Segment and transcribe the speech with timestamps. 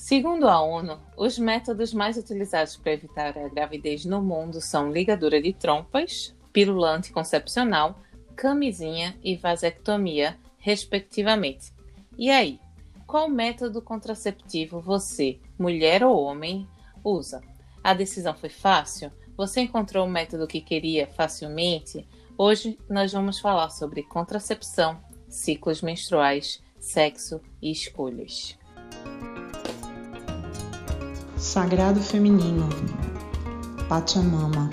[0.00, 5.42] Segundo a ONU, os métodos mais utilizados para evitar a gravidez no mundo são ligadura
[5.42, 8.00] de trompas, pílula anticoncepcional,
[8.34, 11.74] camisinha e vasectomia, respectivamente.
[12.16, 12.58] E aí,
[13.06, 16.66] qual método contraceptivo você, mulher ou homem,
[17.04, 17.42] usa?
[17.84, 19.12] A decisão foi fácil?
[19.36, 22.08] Você encontrou o método que queria facilmente?
[22.38, 24.98] Hoje nós vamos falar sobre contracepção,
[25.28, 28.58] ciclos menstruais, sexo e escolhas.
[31.50, 32.68] Sagrado Feminino,
[33.88, 34.70] Pachamama,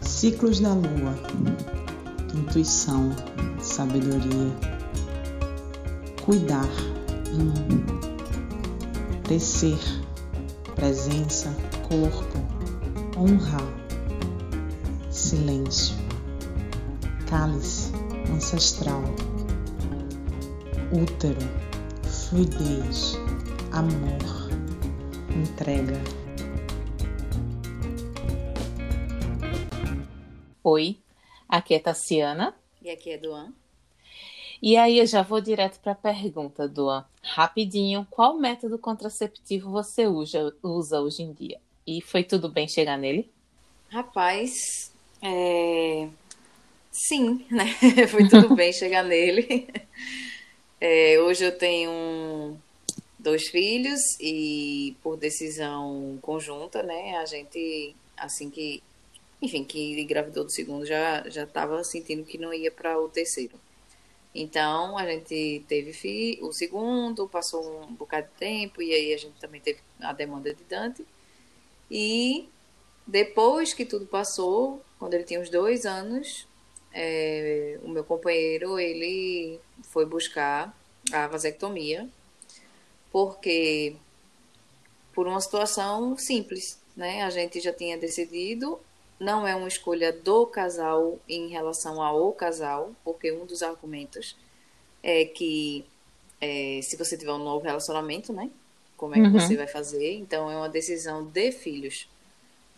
[0.00, 1.14] Ciclos da Lua,
[2.34, 3.12] Intuição,
[3.60, 4.52] Sabedoria,
[6.24, 6.68] Cuidar,
[9.22, 9.78] Tecer,
[10.74, 11.56] Presença,
[11.88, 12.38] Corpo,
[13.16, 13.62] Honrar,
[15.12, 15.94] Silêncio,
[17.30, 17.92] Cálice,
[18.34, 19.04] Ancestral,
[20.90, 21.38] Útero,
[22.02, 23.16] Fluidez,
[23.70, 24.37] Amor
[25.36, 25.94] entrega.
[30.62, 30.98] Oi,
[31.48, 32.54] aqui é Tassiana.
[32.82, 33.52] E aqui é Duan.
[34.60, 37.04] E aí eu já vou direto para a pergunta, Duan.
[37.22, 41.60] Rapidinho, qual método contraceptivo você usa, usa hoje em dia?
[41.86, 43.30] E foi tudo bem chegar nele?
[43.88, 44.92] Rapaz,
[45.22, 46.08] é...
[46.90, 47.66] sim, né?
[48.10, 49.68] foi tudo bem chegar nele.
[50.80, 52.58] É, hoje eu tenho
[53.28, 58.82] dois filhos e por decisão conjunta, né, a gente assim que,
[59.40, 63.54] enfim, que engravidou do segundo já já estava sentindo que não ia para o terceiro.
[64.34, 69.18] Então a gente teve fi, o segundo, passou um bocado de tempo e aí a
[69.18, 71.04] gente também teve a demanda de Dante.
[71.90, 72.48] E
[73.06, 76.46] depois que tudo passou, quando ele tinha uns dois anos,
[76.92, 80.76] é, o meu companheiro ele foi buscar
[81.12, 82.08] a vasectomia
[83.10, 83.96] porque
[85.14, 87.22] por uma situação simples, né?
[87.22, 88.78] A gente já tinha decidido,
[89.18, 94.36] não é uma escolha do casal em relação ao casal, porque um dos argumentos
[95.02, 95.84] é que
[96.40, 98.50] é, se você tiver um novo relacionamento, né?
[98.96, 99.32] Como é que uhum.
[99.32, 100.14] você vai fazer?
[100.14, 102.08] Então é uma decisão de filhos.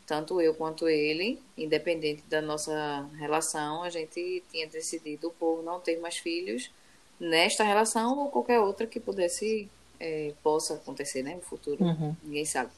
[0.06, 5.98] Tanto eu quanto ele, independente da nossa relação, a gente tinha decidido por não ter
[6.00, 6.70] mais filhos
[7.18, 9.68] nesta relação ou qualquer outra que pudesse
[10.00, 11.34] é, possa acontecer, né?
[11.34, 12.16] No futuro, uhum.
[12.24, 12.70] ninguém sabe.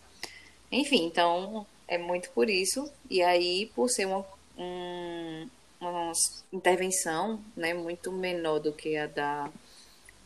[0.70, 2.90] Enfim, então é muito por isso.
[3.08, 4.24] E aí, por ser uma,
[4.58, 5.48] um,
[5.80, 6.12] uma
[6.52, 9.50] intervenção né, muito menor do que a da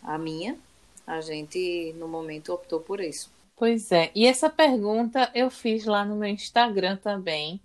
[0.02, 0.56] a minha,
[1.06, 3.30] a gente no momento optou por isso.
[3.56, 4.10] Pois é.
[4.14, 7.60] E essa pergunta eu fiz lá no meu Instagram também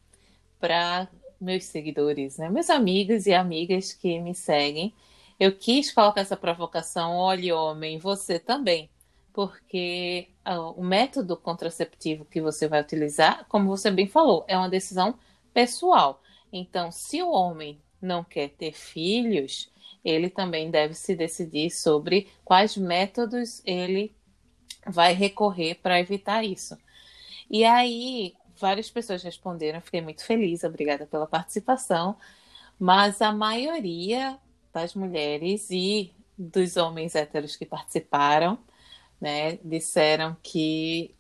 [0.60, 1.08] para
[1.40, 2.50] meus seguidores, né?
[2.50, 4.94] Meus amigos e amigas que me seguem.
[5.40, 8.90] Eu quis colocar essa provocação, olhe homem, você também
[9.34, 14.70] porque uh, o método contraceptivo que você vai utilizar, como você bem falou, é uma
[14.70, 15.18] decisão
[15.54, 16.22] pessoal.
[16.52, 19.72] Então, se o homem não quer ter filhos,
[20.04, 24.16] ele também deve se decidir sobre quais métodos ele
[24.86, 26.78] vai recorrer para evitar isso.
[27.50, 32.18] E aí, várias pessoas responderam, fiquei muito feliz, obrigada pela participação,
[32.80, 34.40] mas a maioria
[34.74, 38.58] das mulheres e dos homens héteros que participaram
[39.22, 41.16] né, disseram que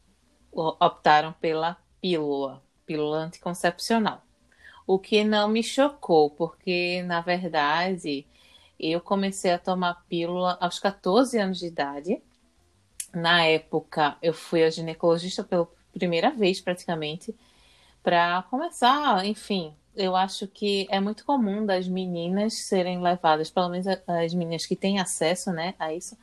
[0.52, 4.24] optaram pela pílula, pílula anticoncepcional.
[4.88, 8.26] O que não me chocou, porque na verdade
[8.80, 12.22] eu comecei a tomar pílula aos 14 anos de idade.
[13.14, 17.36] Na época, eu fui a ginecologista pela primeira vez, praticamente,
[18.02, 19.76] para começar, enfim.
[19.96, 24.76] Eu acho que é muito comum das meninas serem levadas, pelo menos as meninas que
[24.76, 26.18] têm acesso né, a isso,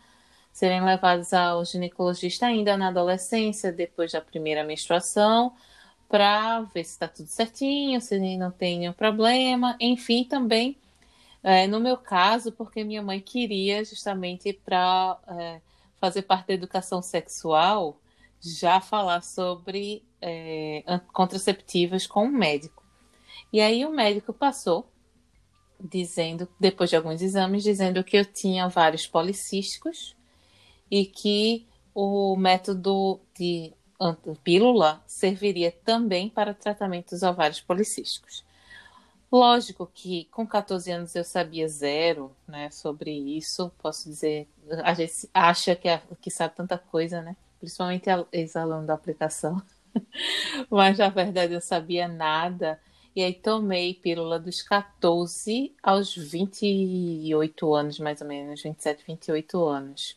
[0.53, 5.53] serem levados ao ginecologista ainda na adolescência, depois da primeira menstruação,
[6.09, 9.77] para ver se está tudo certinho, se não tem nenhum problema.
[9.79, 10.77] Enfim, também,
[11.43, 15.61] é, no meu caso, porque minha mãe queria justamente para é,
[16.00, 18.01] fazer parte da educação sexual,
[18.41, 22.85] já falar sobre é, contraceptivas com um médico.
[23.53, 24.91] E aí o médico passou
[25.81, 30.17] dizendo, depois de alguns exames, dizendo que eu tinha vários policísticos
[30.90, 33.73] e que o método de
[34.44, 38.44] pílula serviria também para tratamento dos ovários policísticos.
[39.31, 44.49] Lógico que com 14 anos eu sabia zero né, sobre isso, posso dizer,
[44.82, 45.88] a gente acha que,
[46.20, 47.37] que sabe tanta coisa, né?
[47.58, 49.61] principalmente ex-aluno da aplicação,
[50.70, 52.81] mas na verdade eu sabia nada.
[53.14, 60.17] E aí tomei pílula dos 14 aos 28 anos, mais ou menos, 27, 28 anos.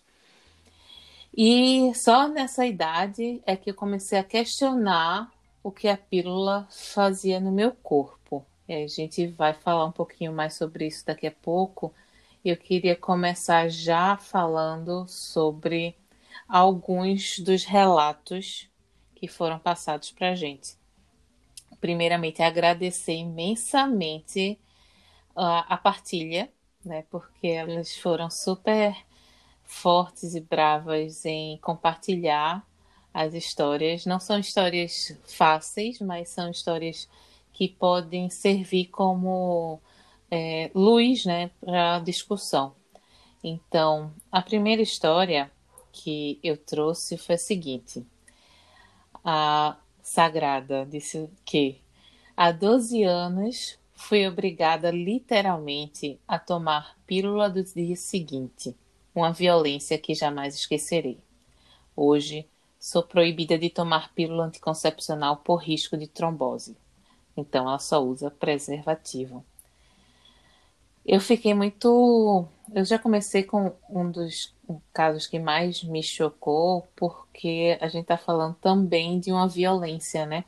[1.35, 5.31] E só nessa idade é que eu comecei a questionar
[5.63, 8.45] o que a pílula fazia no meu corpo.
[8.67, 11.93] E a gente vai falar um pouquinho mais sobre isso daqui a pouco.
[12.43, 15.95] Eu queria começar já falando sobre
[16.47, 18.69] alguns dos relatos
[19.15, 20.75] que foram passados para a gente.
[21.79, 24.59] Primeiramente, agradecer imensamente
[25.35, 26.51] a, a partilha,
[26.83, 28.95] né, porque elas foram super
[29.71, 32.63] fortes e bravas em compartilhar
[33.13, 34.05] as histórias.
[34.05, 37.09] Não são histórias fáceis, mas são histórias
[37.53, 39.79] que podem servir como
[40.29, 42.75] é, luz né, para a discussão.
[43.41, 45.49] Então, a primeira história
[45.91, 48.05] que eu trouxe foi a seguinte.
[49.23, 51.81] A Sagrada disse que
[52.35, 58.75] há 12 anos fui obrigada literalmente a tomar pílula do dia seguinte
[59.13, 61.19] uma violência que jamais esquecerei.
[61.95, 62.47] Hoje,
[62.79, 66.75] sou proibida de tomar pílula anticoncepcional por risco de trombose.
[67.35, 69.45] Então, ela só usa preservativo.
[71.05, 72.47] Eu fiquei muito.
[72.73, 74.53] Eu já comecei com um dos
[74.93, 80.45] casos que mais me chocou, porque a gente está falando também de uma violência, né?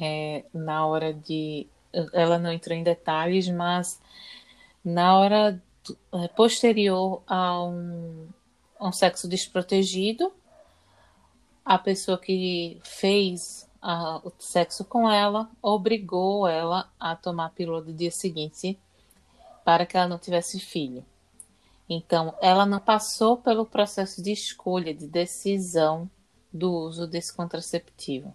[0.00, 1.66] É, na hora de.
[2.12, 4.00] Ela não entrou em detalhes, mas
[4.84, 5.62] na hora
[6.36, 8.28] posterior a um,
[8.80, 10.32] um sexo desprotegido,
[11.64, 17.82] a pessoa que fez a, o sexo com ela obrigou ela a tomar a pílula
[17.82, 18.78] do dia seguinte
[19.64, 21.04] para que ela não tivesse filho.
[21.88, 26.10] Então, ela não passou pelo processo de escolha, de decisão
[26.52, 28.34] do uso desse contraceptivo.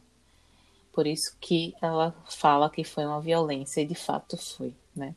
[0.94, 5.16] Por isso que ela fala que foi uma violência e de fato foi, né?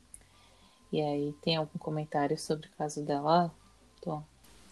[0.93, 3.53] E aí, tem algum comentário sobre o caso dela,
[4.01, 4.23] Tom?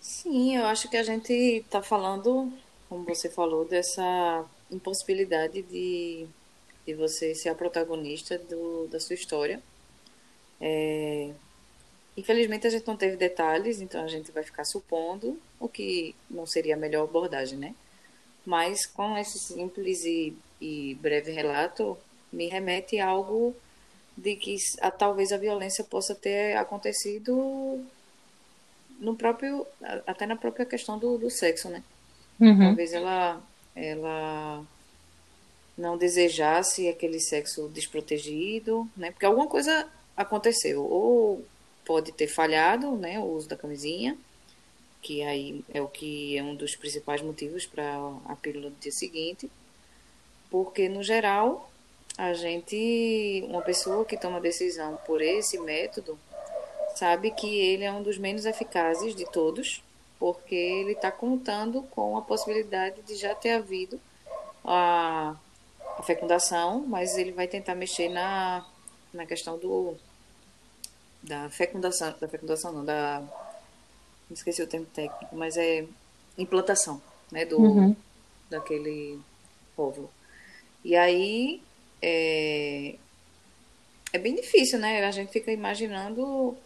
[0.01, 2.53] Sim, eu acho que a gente está falando,
[2.89, 6.27] como você falou, dessa impossibilidade de,
[6.87, 9.63] de você ser a protagonista do, da sua história.
[10.61, 11.31] É,
[12.17, 16.47] infelizmente, a gente não teve detalhes, então a gente vai ficar supondo o que não
[16.47, 17.75] seria a melhor abordagem, né?
[18.45, 21.99] Mas com esse simples e, e breve relato,
[22.33, 23.55] me remete a algo
[24.19, 27.81] de que a, talvez a violência possa ter acontecido
[28.99, 29.65] no próprio
[30.07, 31.83] até na própria questão do, do sexo né?
[32.41, 32.59] Uhum.
[32.59, 33.41] talvez ela
[33.75, 34.65] ela
[35.77, 39.13] não desejasse aquele sexo desprotegido né?
[39.13, 39.87] Porque alguma coisa
[40.17, 40.85] aconteceu.
[40.85, 41.45] Ou
[41.85, 43.21] pode ter falhado né?
[43.21, 44.19] O uso da camisinha
[45.01, 48.91] que aí é o que é um dos principais motivos para a pílula do dia
[48.91, 49.49] seguinte.
[50.51, 51.71] Porque no geral
[52.19, 56.19] a gente, uma pessoa que toma decisão por esse método,
[56.97, 59.85] sabe que ele é um dos menos eficazes de todos,
[60.19, 64.01] porque ele está contando com a possibilidade de já ter havido
[64.65, 65.37] a,
[65.97, 68.67] a, fecundação, mas ele vai tentar mexer na,
[69.15, 69.97] na questão do
[71.23, 75.87] da fecundação, da fecundação não, da não esqueci o termo técnico, mas é
[76.37, 77.01] implantação,
[77.31, 77.97] né, do uhum.
[78.51, 79.21] daquele
[79.77, 80.11] óvulo.
[80.85, 81.63] E aí
[82.01, 82.95] é,
[84.13, 85.05] é bem difícil, né?
[85.05, 86.57] A gente fica imaginando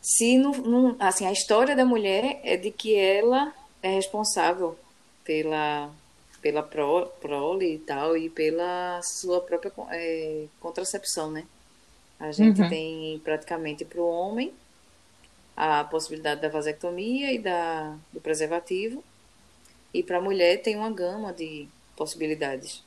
[0.00, 4.76] se não, não, assim a história da mulher é de que ela é responsável
[5.24, 5.90] pela
[6.40, 11.46] pela pro, prole e tal e pela sua própria é, contracepção, né?
[12.18, 12.68] A gente uhum.
[12.68, 14.52] tem praticamente para o homem
[15.56, 19.04] a possibilidade da vasectomia e da, do preservativo
[19.94, 22.82] e para a mulher tem uma gama de possibilidades.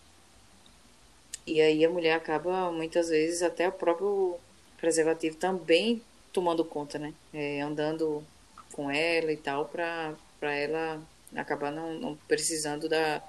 [1.48, 4.38] E aí a mulher acaba, muitas vezes, até o próprio
[4.78, 6.02] preservativo também
[6.34, 7.14] tomando conta, né?
[7.34, 8.24] É, andando
[8.72, 11.02] com ela e tal, para ela
[11.36, 13.24] acabar não, não, precisando da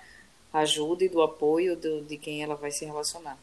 [0.53, 3.39] ajuda e do apoio do, de quem ela vai se relacionar.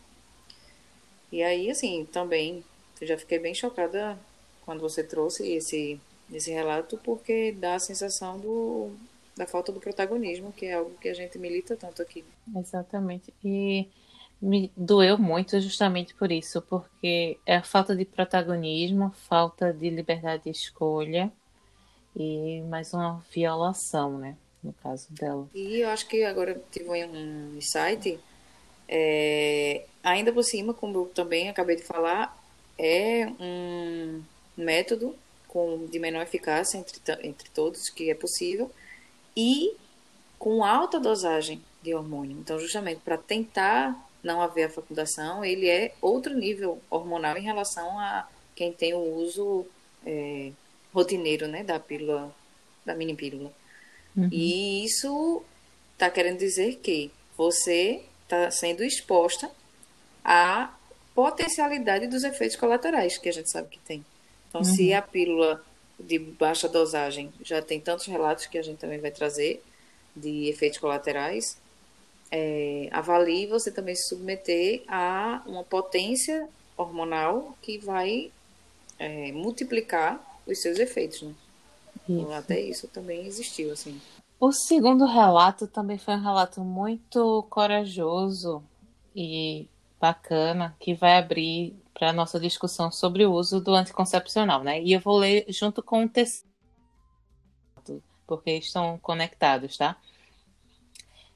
[1.32, 2.64] E aí, assim, também,
[3.00, 4.18] eu já fiquei bem chocada
[4.66, 6.00] quando você trouxe esse,
[6.32, 8.92] esse relato, porque dá a sensação do,
[9.36, 12.24] da falta do protagonismo, que é algo que a gente milita tanto aqui.
[12.56, 13.34] Exatamente.
[13.44, 13.88] E
[14.44, 20.44] me doeu muito justamente por isso, porque é a falta de protagonismo, falta de liberdade
[20.44, 21.32] de escolha
[22.14, 24.36] e mais uma violação, né?
[24.62, 25.48] No caso dela.
[25.54, 28.20] E eu acho que agora tive um insight,
[28.88, 32.38] é, ainda por cima, como eu também acabei de falar,
[32.78, 34.22] é um
[34.58, 35.16] método
[35.48, 38.70] com, de menor eficácia entre, entre todos, que é possível,
[39.38, 39.74] e
[40.38, 42.38] com alta dosagem de hormônio.
[42.38, 48.00] Então, justamente para tentar não haver a fecundação, ele é outro nível hormonal em relação
[48.00, 49.66] a quem tem o uso
[50.06, 50.52] é,
[50.94, 52.34] rotineiro né, da pílula,
[52.86, 53.52] da mini pílula.
[54.16, 54.30] Uhum.
[54.32, 55.44] E isso
[55.94, 59.52] está querendo dizer que você está sendo exposta
[60.24, 60.74] à
[61.14, 64.06] potencialidade dos efeitos colaterais que a gente sabe que tem.
[64.48, 64.66] Então, uhum.
[64.66, 65.64] se a pílula
[66.00, 69.64] de baixa dosagem já tem tantos relatos que a gente também vai trazer
[70.16, 71.58] de efeitos colaterais,
[72.36, 78.32] é, avalie você também se submeter a uma potência hormonal que vai
[78.98, 81.36] é, multiplicar os seus efeitos, né?
[82.10, 84.02] Então, até isso também existiu, assim.
[84.40, 88.64] O segundo relato também foi um relato muito corajoso
[89.16, 89.68] e
[90.02, 94.82] bacana que vai abrir para a nossa discussão sobre o uso do anticoncepcional, né?
[94.82, 96.44] E eu vou ler junto com o texto,
[98.26, 99.96] porque estão conectados, tá?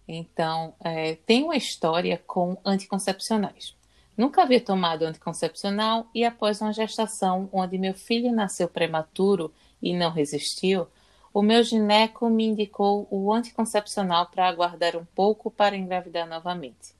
[0.07, 3.75] Então, é, tem uma história com anticoncepcionais.
[4.15, 10.09] Nunca havia tomado anticoncepcional e após uma gestação onde meu filho nasceu prematuro e não
[10.09, 10.87] resistiu,
[11.33, 16.95] o meu gineco me indicou o anticoncepcional para aguardar um pouco para engravidar novamente.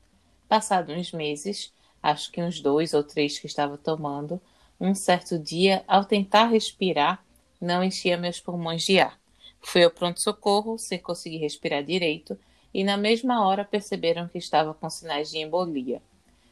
[0.47, 1.73] Passados uns meses,
[2.03, 4.39] acho que uns dois ou três que estava tomando,
[4.79, 7.25] um certo dia, ao tentar respirar,
[7.59, 9.19] não enchia meus pulmões de ar.
[9.59, 12.37] Fui ao pronto-socorro sem conseguir respirar direito
[12.73, 16.01] e na mesma hora perceberam que estava com sinais de embolia.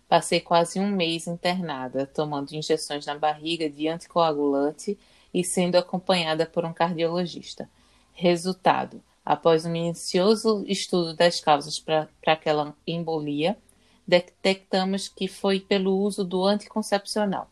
[0.07, 4.97] Passei quase um mês internada, tomando injeções na barriga de anticoagulante
[5.33, 7.69] e sendo acompanhada por um cardiologista.
[8.13, 13.57] Resultado: após um minucioso estudo das causas para aquela embolia,
[14.07, 17.49] detectamos que foi pelo uso do anticoncepcional.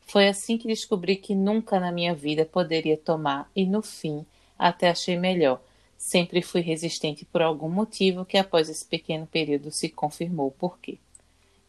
[0.00, 4.26] Foi assim que descobri que nunca na minha vida poderia tomar e, no fim,
[4.58, 5.60] até achei melhor.
[6.02, 10.98] Sempre fui resistente por algum motivo que, após esse pequeno período, se confirmou o porquê.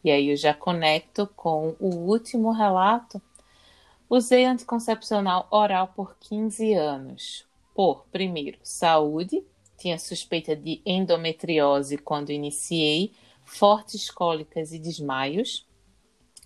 [0.02, 3.22] E aí eu já conecto com o último relato.
[4.10, 7.46] Usei anticoncepcional oral por 15 anos.
[7.76, 9.44] Por, primeiro, saúde.
[9.78, 13.12] Tinha suspeita de endometriose quando iniciei,
[13.44, 15.64] fortes cólicas e desmaios.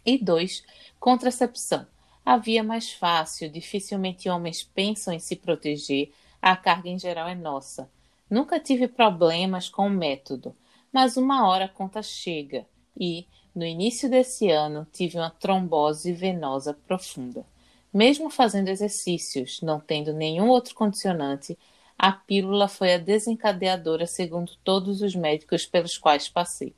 [0.05, 0.63] E dois,
[1.01, 1.87] contracepção.
[2.23, 7.35] A via mais fácil, dificilmente homens pensam em se proteger, a carga em geral é
[7.35, 7.91] nossa.
[8.31, 10.55] Nunca tive problemas com o método,
[10.93, 12.67] mas uma hora a conta chega
[12.99, 17.45] e, no início desse ano, tive uma trombose venosa profunda.
[17.93, 21.59] Mesmo fazendo exercícios, não tendo nenhum outro condicionante,
[21.99, 26.75] a pílula foi a desencadeadora, segundo todos os médicos pelos quais passei.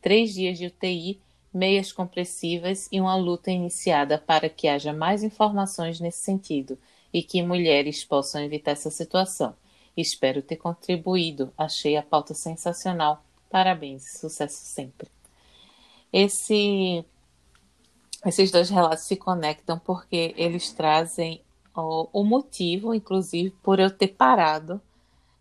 [0.00, 1.20] Três dias de UTI,
[1.52, 6.78] meias compressivas e uma luta iniciada para que haja mais informações nesse sentido
[7.16, 9.56] e que mulheres possam evitar essa situação.
[9.96, 11.50] Espero ter contribuído.
[11.56, 13.24] Achei a pauta sensacional.
[13.48, 15.08] Parabéns, sucesso sempre.
[16.12, 17.02] Esse,
[18.26, 21.40] esses dois relatos se conectam porque eles trazem
[21.74, 24.78] o, o motivo, inclusive, por eu ter parado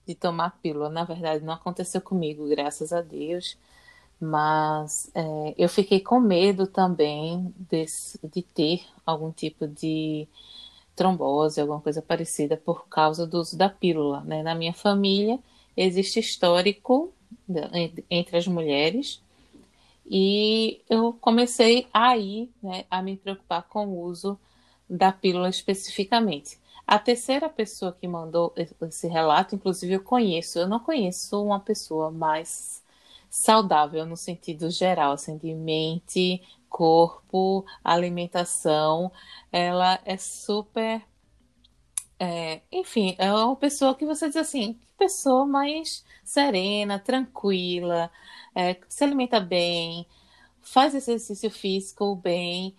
[0.08, 0.88] de tomar pílula.
[0.88, 3.58] Na verdade, não aconteceu comigo, graças a Deus,
[4.18, 10.26] mas é, eu fiquei com medo também de ter algum tipo de
[10.96, 14.22] trombose, alguma coisa parecida, por causa do uso da pílula.
[14.22, 14.42] Né?
[14.42, 15.40] Na minha família,
[15.76, 17.14] existe histórico
[18.10, 19.22] entre as mulheres
[20.06, 24.40] e eu comecei aí né, a me preocupar com o uso
[24.90, 26.60] da pílula especificamente.
[26.86, 32.12] A terceira pessoa que mandou esse relato, inclusive eu conheço, eu não conheço uma pessoa
[32.12, 32.84] mais
[33.36, 39.12] saudável no sentido geral, assim, de mente, corpo, alimentação.
[39.52, 41.02] Ela é super.
[42.18, 48.10] É, enfim, é uma pessoa que você diz assim, que pessoa mais serena, tranquila,
[48.56, 50.08] é, se alimenta bem,
[50.62, 52.74] faz exercício físico bem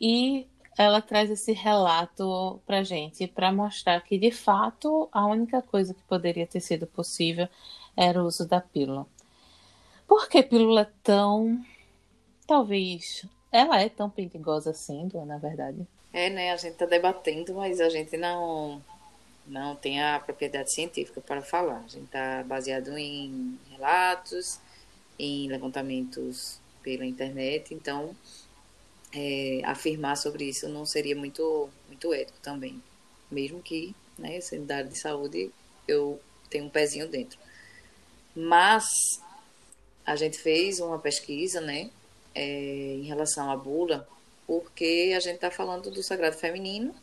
[0.00, 0.48] e
[0.78, 6.02] ela traz esse relato para gente para mostrar que de fato a única coisa que
[6.04, 7.46] poderia ter sido possível
[7.94, 9.06] era o uso da pílula.
[10.08, 11.62] Por que pílula é tão
[12.46, 15.86] talvez ela é tão perigosa assim, na verdade?
[16.12, 16.52] É, né?
[16.52, 18.82] A gente está debatendo, mas a gente não
[19.46, 21.78] não tem a propriedade científica para falar.
[21.78, 24.58] A gente está baseado em relatos
[25.18, 28.14] em levantamentos pela internet, então
[29.12, 32.82] é, afirmar sobre isso não seria muito, muito ético também.
[33.30, 34.38] Mesmo que, né,
[34.70, 35.50] área de saúde,
[35.86, 37.38] eu tenho um pezinho dentro.
[38.34, 38.84] Mas
[40.08, 41.90] a gente fez uma pesquisa, né,
[42.34, 44.08] é, em relação à bula,
[44.46, 46.94] porque a gente está falando do sagrado feminino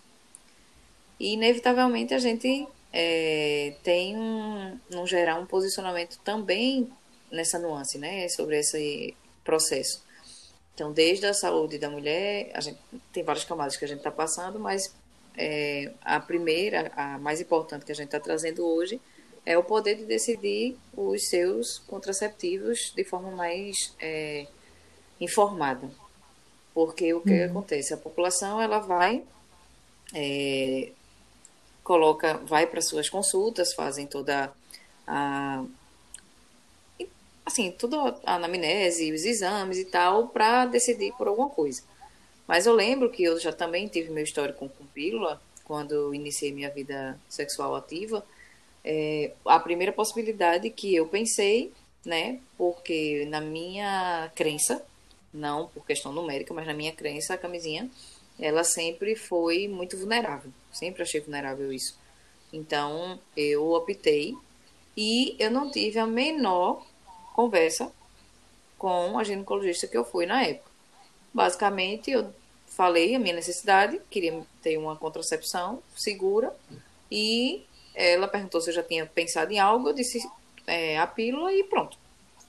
[1.19, 6.91] e, inevitavelmente, a gente é, tem, um, no geral, um posicionamento também
[7.31, 10.03] nessa nuance, né, sobre esse processo.
[10.73, 12.79] Então, desde a saúde da mulher, a gente
[13.13, 14.91] tem várias camadas que a gente está passando, mas
[15.37, 18.99] é, a primeira, a mais importante que a gente está trazendo hoje,
[19.45, 24.47] é o poder de decidir os seus contraceptivos de forma mais é,
[25.19, 25.89] informada.
[26.73, 27.45] Porque o que uhum.
[27.45, 27.93] acontece?
[27.93, 29.23] A população ela vai,
[30.13, 30.91] é,
[31.83, 34.51] coloca, vai para suas consultas, fazem toda
[35.07, 35.63] a
[37.45, 41.83] assim, tudo a anamnese, os exames e tal, para decidir por alguma coisa.
[42.47, 46.69] Mas eu lembro que eu já também tive meu histórico com pílula, quando iniciei minha
[46.69, 48.25] vida sexual ativa.
[48.87, 51.73] É, a primeira possibilidade que eu pensei,
[52.05, 54.85] né, porque na minha crença,
[55.33, 57.89] não por questão numérica, mas na minha crença, a camisinha,
[58.39, 60.51] ela sempre foi muito vulnerável.
[60.71, 61.97] Sempre achei vulnerável isso.
[62.53, 64.35] Então, eu optei
[64.95, 66.85] e eu não tive a menor
[67.33, 67.91] conversa
[68.77, 70.69] com a ginecologista que eu fui na época.
[71.33, 72.31] Basicamente, eu
[72.67, 76.55] falei a minha necessidade, queria ter uma contracepção segura
[77.09, 77.65] e
[77.95, 80.27] ela perguntou se eu já tinha pensado em algo, eu disse
[80.67, 81.97] é, a pílula e pronto.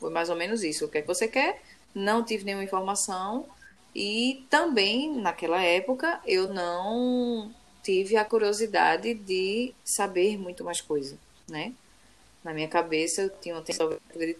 [0.00, 0.84] Foi mais ou menos isso.
[0.84, 1.62] O que é que você quer?
[1.94, 3.46] Não tive nenhuma informação
[3.94, 7.50] e também naquela época eu não
[7.82, 11.16] tive a curiosidade de saber muito mais coisa,
[11.48, 11.72] né?
[12.44, 14.36] Na minha cabeça eu tinha uma tensão de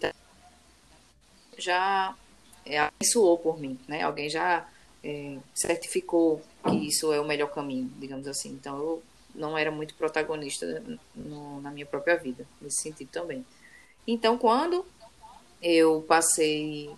[1.57, 2.15] já
[2.65, 4.03] é, suou por mim, né?
[4.03, 4.67] Alguém já
[5.03, 8.49] é, certificou que isso é o melhor caminho, digamos assim.
[8.49, 9.03] Então eu
[9.37, 10.83] não era muito protagonista
[11.15, 13.45] no, na minha própria vida, nesse sentido também.
[14.05, 14.85] Então quando
[15.61, 16.89] eu passei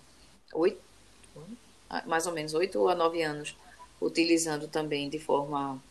[0.53, 0.79] oito,
[2.05, 3.55] mais ou menos oito a nove anos
[4.01, 5.81] utilizando também de forma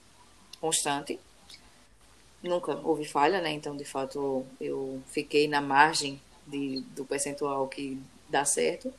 [0.61, 1.21] constante,
[2.43, 3.50] nunca houve falha, né?
[3.52, 8.93] Então de fato eu fiquei na margem de, do percentual que dar certo.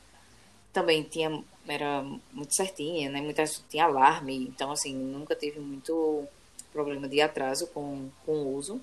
[0.72, 2.02] Também tinha era
[2.32, 3.20] muito certinha, né?
[3.20, 6.26] Muitas tinha alarme, então assim, nunca teve muito
[6.72, 8.80] problema de atraso com, com o uso.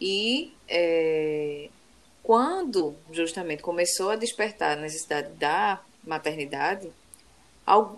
[0.00, 1.68] E é,
[2.22, 6.90] quando justamente começou a despertar a necessidade da maternidade,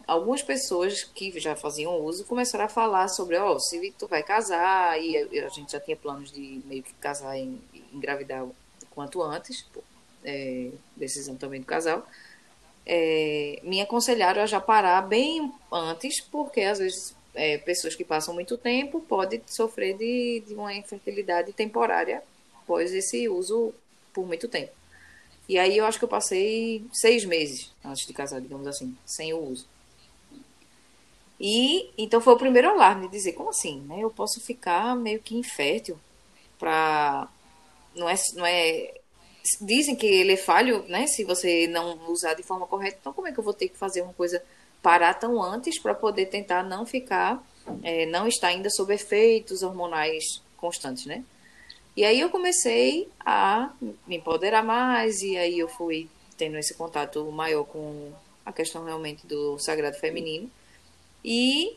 [0.06, 4.22] algumas pessoas que já faziam uso começaram a falar sobre, ó, oh, se tu vai
[4.22, 7.60] casar, e a gente já tinha planos de meio que casar e
[7.92, 8.54] engravidar o
[8.90, 9.64] quanto antes,
[10.24, 12.04] é, decisão também do casal,
[12.84, 18.34] é, me aconselharam a já parar bem antes, porque às vezes é, pessoas que passam
[18.34, 22.22] muito tempo podem sofrer de, de uma infertilidade temporária
[22.62, 23.72] após esse uso
[24.12, 24.72] por muito tempo.
[25.48, 29.32] E aí eu acho que eu passei seis meses antes de casar, digamos assim, sem
[29.32, 29.66] o uso.
[31.40, 34.00] E então foi o primeiro alarme de dizer, como assim, né?
[34.00, 35.98] Eu posso ficar meio que infértil
[36.58, 37.28] para
[37.96, 38.94] não é não é
[39.60, 41.06] dizem que ele é falho, né?
[41.06, 43.76] Se você não usar de forma correta, então como é que eu vou ter que
[43.76, 44.42] fazer uma coisa
[44.82, 47.42] parar tão antes para poder tentar não ficar,
[47.82, 51.24] é, não estar ainda sob efeitos hormonais constantes, né?
[51.96, 53.72] E aí eu comecei a
[54.06, 58.12] me empoderar mais e aí eu fui tendo esse contato maior com
[58.46, 60.50] a questão realmente do sagrado feminino
[61.24, 61.76] e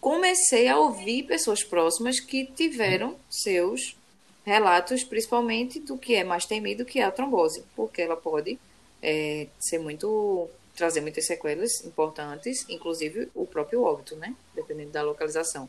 [0.00, 3.96] comecei a ouvir pessoas próximas que tiveram seus
[4.44, 8.58] relatos, principalmente do que é mais temido, que é a trombose, porque ela pode
[9.02, 14.34] é, ser muito trazer muitas sequelas importantes, inclusive o próprio óbito, né?
[14.54, 15.68] Dependendo da localização.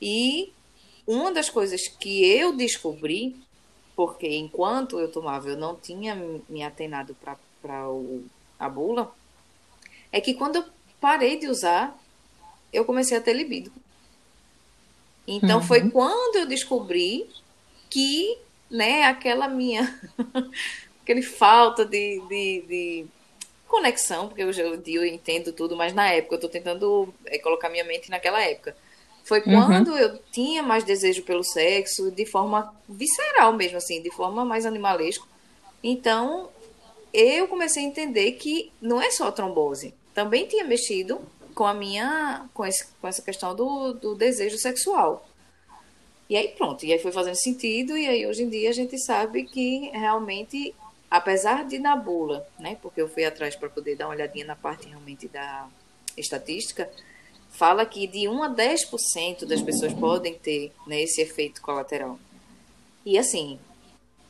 [0.00, 0.52] E
[1.06, 3.36] uma das coisas que eu descobri,
[3.96, 6.14] porque enquanto eu tomava eu não tinha
[6.48, 7.36] me atenado para
[8.58, 9.12] a bula,
[10.12, 10.64] é que quando eu
[11.00, 11.98] parei de usar,
[12.72, 13.72] eu comecei a ter libido.
[15.26, 15.64] Então uhum.
[15.64, 17.28] foi quando eu descobri
[17.90, 18.38] que,
[18.70, 19.98] né, aquela minha,
[21.02, 23.06] aquele falta de, de, de,
[23.68, 27.38] conexão, porque hoje em dia eu entendo tudo, mas na época eu estou tentando é,
[27.38, 28.76] colocar minha mente naquela época.
[29.24, 29.66] Foi uhum.
[29.66, 29.98] quando uhum.
[29.98, 35.24] eu tinha mais desejo pelo sexo, de forma visceral mesmo, assim, de forma mais animalesca.
[35.82, 36.48] Então,
[37.12, 39.94] eu comecei a entender que não é só a trombose.
[40.14, 41.20] Também tinha mexido
[41.54, 45.28] com a minha, com, esse, com essa questão do, do desejo sexual.
[46.28, 48.98] E aí pronto, e aí foi fazendo sentido, e aí hoje em dia a gente
[48.98, 50.74] sabe que realmente,
[51.10, 54.56] apesar de na bula, né, porque eu fui atrás para poder dar uma olhadinha na
[54.56, 55.68] parte realmente da
[56.16, 56.90] estatística,
[57.50, 62.18] fala que de 1 a 10% das pessoas podem ter né, esse efeito colateral.
[63.04, 63.58] E assim,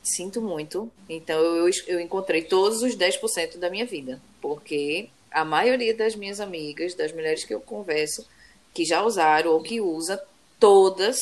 [0.01, 5.93] sinto muito, então eu, eu encontrei todos os 10% da minha vida, porque a maioria
[5.93, 8.25] das minhas amigas, das mulheres que eu converso,
[8.73, 10.23] que já usaram ou que usa,
[10.59, 11.19] todas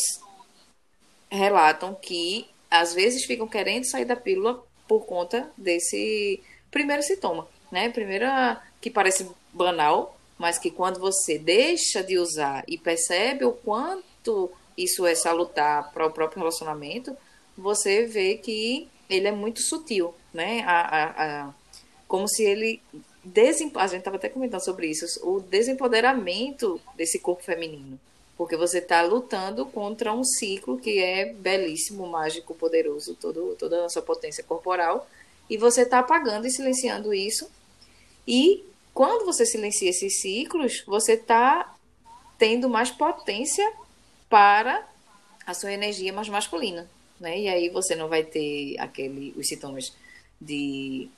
[1.30, 7.90] relatam que às vezes ficam querendo sair da pílula por conta desse primeiro sintoma, né?
[7.90, 14.52] Primeira que parece banal, mas que quando você deixa de usar e percebe o quanto
[14.78, 17.16] isso é salutar para o próprio relacionamento,
[17.58, 20.62] você vê que ele é muito sutil, né?
[20.62, 21.54] A, a, a
[22.08, 22.82] como se ele
[23.24, 23.72] desem...
[23.76, 28.00] a gente estava até comentando sobre isso, o desempoderamento desse corpo feminino,
[28.38, 33.90] porque você está lutando contra um ciclo que é belíssimo, mágico, poderoso, todo, toda a
[33.90, 35.08] sua potência corporal,
[35.50, 37.50] e você está apagando e silenciando isso.
[38.28, 41.76] E quando você silencia esses ciclos, você está
[42.38, 43.72] tendo mais potência
[44.30, 44.88] para
[45.46, 47.40] a sua energia mais masculina, né?
[47.40, 49.94] E aí você não vai ter aquele os sintomas
[50.40, 51.10] de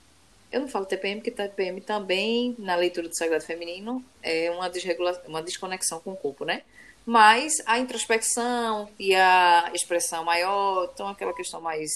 [0.52, 5.22] eu não falo TPM, porque TPM também, na leitura do Sagrado Feminino, é uma, desregula...
[5.28, 6.64] uma desconexão com o corpo, né?
[7.10, 11.90] Mas a introspecção e a expressão maior, então aquela questão mais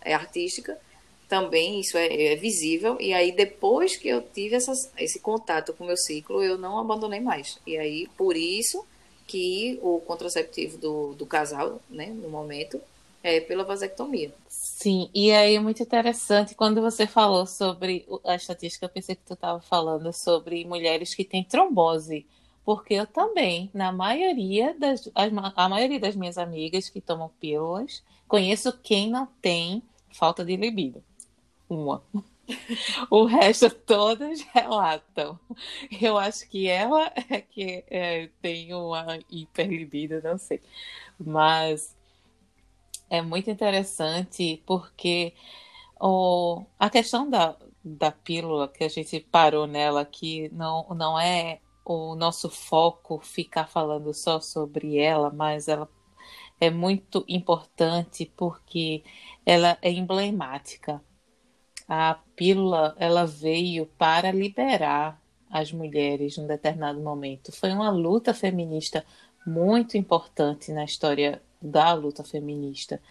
[0.00, 0.78] é, artística,
[1.28, 2.96] também isso é, é, visível.
[3.00, 6.78] E aí, depois que eu tive essas, esse contato com o meu ciclo, eu não
[6.78, 7.58] abandonei mais.
[7.66, 8.86] E aí, por isso
[9.26, 12.80] que o contraceptivo do, do casal, né, no momento,
[13.24, 14.32] é pela vasectomia.
[14.48, 19.26] Sim, e aí é muito interessante quando você falou sobre a estatística, eu pensei que
[19.26, 22.24] tu estava falando sobre mulheres que têm trombose,
[22.64, 28.72] porque eu também, na maioria das a maioria das minhas amigas que tomam pílulas, conheço
[28.82, 31.02] quem não tem falta de libido
[31.70, 32.02] uma.
[33.08, 35.38] O resto todas relatam.
[36.00, 40.60] Eu acho que ela é que é, tem uma hiperlibido, não sei.
[41.16, 41.96] Mas
[43.08, 45.32] é muito interessante porque
[46.00, 51.60] o, a questão da, da pílula que a gente parou nela, que não, não é
[51.92, 55.88] o nosso foco ficar falando só sobre ela, mas ela
[56.60, 59.02] é muito importante porque
[59.46, 61.02] ela é emblemática
[61.92, 67.50] a pílula ela veio para liberar as mulheres num determinado momento.
[67.50, 69.04] Foi uma luta feminista
[69.44, 73.02] muito importante na história da luta feminista.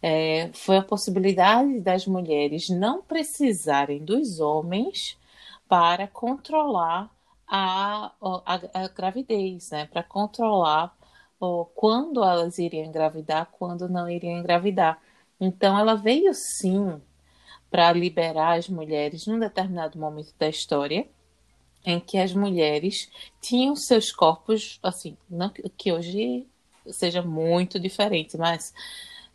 [0.00, 5.18] É, foi a possibilidade das mulheres não precisarem dos homens
[5.68, 7.10] para controlar
[7.50, 9.86] a, a, a gravidez, né?
[9.86, 10.96] para controlar
[11.74, 15.00] quando elas iriam engravidar, quando não iriam engravidar.
[15.40, 17.00] Então, ela veio sim
[17.70, 21.08] para liberar as mulheres num determinado momento da história
[21.84, 23.10] em que as mulheres
[23.40, 26.46] tinham seus corpos, assim, não que hoje
[26.90, 28.74] seja muito diferente, mas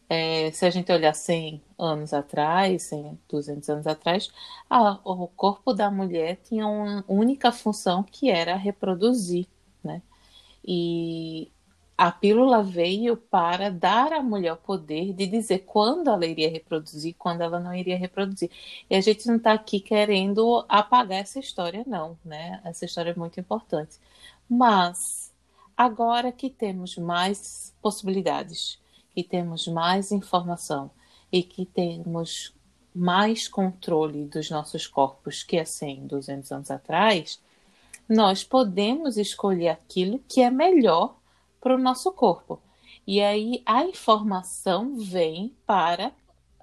[0.10, 4.32] é, se a gente olhar 100 anos atrás, 100, 200 anos atrás,
[4.70, 9.48] a, o corpo da mulher tinha uma única função que era reproduzir,
[9.84, 10.02] né?
[10.64, 11.52] E
[11.98, 17.16] a pílula veio para dar à mulher o poder de dizer quando ela iria reproduzir,
[17.18, 18.52] quando ela não iria reproduzir.
[18.90, 22.62] E a gente não está aqui querendo apagar essa história, não, né?
[22.66, 23.98] Essa história é muito importante.
[24.50, 25.34] Mas
[25.78, 28.78] agora que temos mais possibilidades,
[29.16, 30.92] que temos mais informação
[31.32, 32.54] e que temos
[32.94, 37.42] mais controle dos nossos corpos que há 100, 200 anos atrás,
[38.08, 41.18] nós podemos escolher aquilo que é melhor
[41.62, 42.62] para o nosso corpo.
[43.08, 46.12] E aí a informação vem para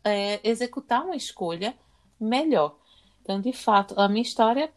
[0.04, 1.74] é, executar uma escolha
[2.20, 2.76] melhor.
[3.22, 4.70] Então, de fato, a minha história,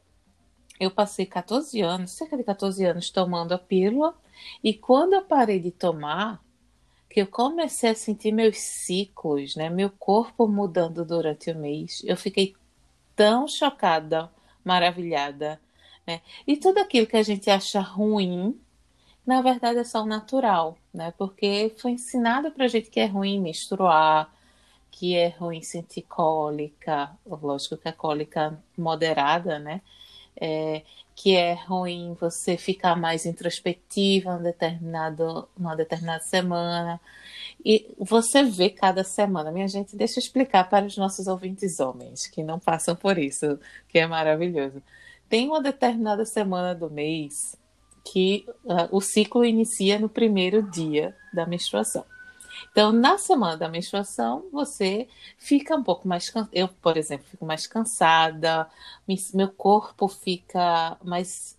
[0.79, 4.15] eu passei 14 anos, cerca de 14 anos tomando a pílula,
[4.63, 6.43] e quando eu parei de tomar,
[7.15, 12.17] que eu comecei a sentir meus ciclos, né, meu corpo mudando durante o mês, eu
[12.17, 12.53] fiquei
[13.15, 14.29] tão chocada,
[14.65, 15.57] maravilhada,
[16.05, 16.19] né?
[16.45, 18.59] E tudo aquilo que a gente acha ruim,
[19.25, 21.13] na verdade é só o natural, né?
[21.17, 24.29] Porque foi ensinado pra gente que é ruim menstruar,
[24.91, 29.79] que é ruim sentir cólica, lógico que a cólica moderada, né?
[30.39, 30.81] É,
[31.15, 36.99] que é ruim você ficar mais introspectiva um determinado, numa determinada semana.
[37.63, 39.49] E você vê cada semana.
[39.49, 43.57] Minha gente, deixa eu explicar para os nossos ouvintes homens que não passam por isso,
[43.87, 44.83] que é maravilhoso.
[45.29, 47.57] Tem uma determinada semana do mês
[48.03, 52.05] que uh, o ciclo inicia no primeiro dia da menstruação.
[52.71, 56.31] Então, na semana da menstruação, você fica um pouco mais.
[56.51, 58.69] Eu, por exemplo, fico mais cansada,
[59.33, 61.57] meu corpo fica mais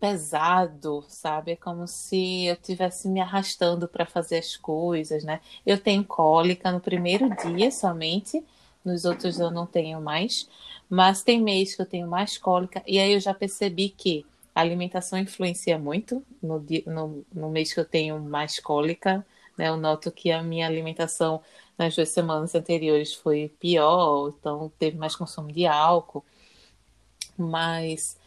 [0.00, 1.52] pesado, sabe?
[1.52, 5.40] É como se eu estivesse me arrastando para fazer as coisas, né?
[5.66, 8.44] Eu tenho cólica no primeiro dia somente,
[8.84, 10.48] nos outros eu não tenho mais,
[10.88, 14.60] mas tem mês que eu tenho mais cólica, e aí eu já percebi que a
[14.60, 16.24] alimentação influencia muito.
[16.42, 19.24] No, no, no mês que eu tenho mais cólica,
[19.58, 21.42] né, eu noto que a minha alimentação
[21.76, 26.24] nas duas semanas anteriores foi pior, então teve mais consumo de álcool.
[27.36, 28.18] Mas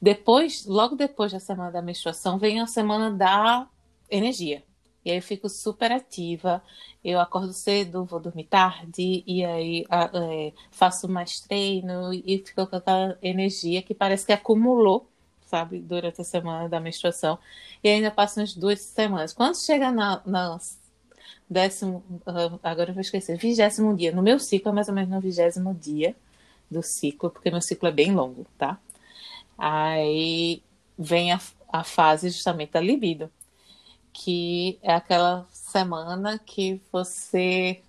[0.00, 3.68] depois, logo depois da semana da menstruação, vem a semana da
[4.10, 4.62] energia.
[5.04, 6.62] E aí eu fico super ativa.
[7.02, 12.76] Eu acordo cedo, vou dormir tarde, e aí é, faço mais treino e fico com
[12.76, 15.08] aquela energia que parece que acumulou,
[15.46, 17.38] sabe, durante a semana da menstruação.
[17.82, 19.32] E ainda passo umas duas semanas.
[19.32, 20.58] Quando chega na, na
[21.50, 22.02] décimo,
[22.62, 25.74] agora eu vou esquecer, vigésimo dia, no meu ciclo é mais ou menos no vigésimo
[25.74, 26.14] dia
[26.70, 28.78] do ciclo, porque meu ciclo é bem longo, tá?
[29.58, 30.62] Aí
[30.96, 33.30] vem a, a fase justamente da libido
[34.12, 37.80] que é aquela semana que você,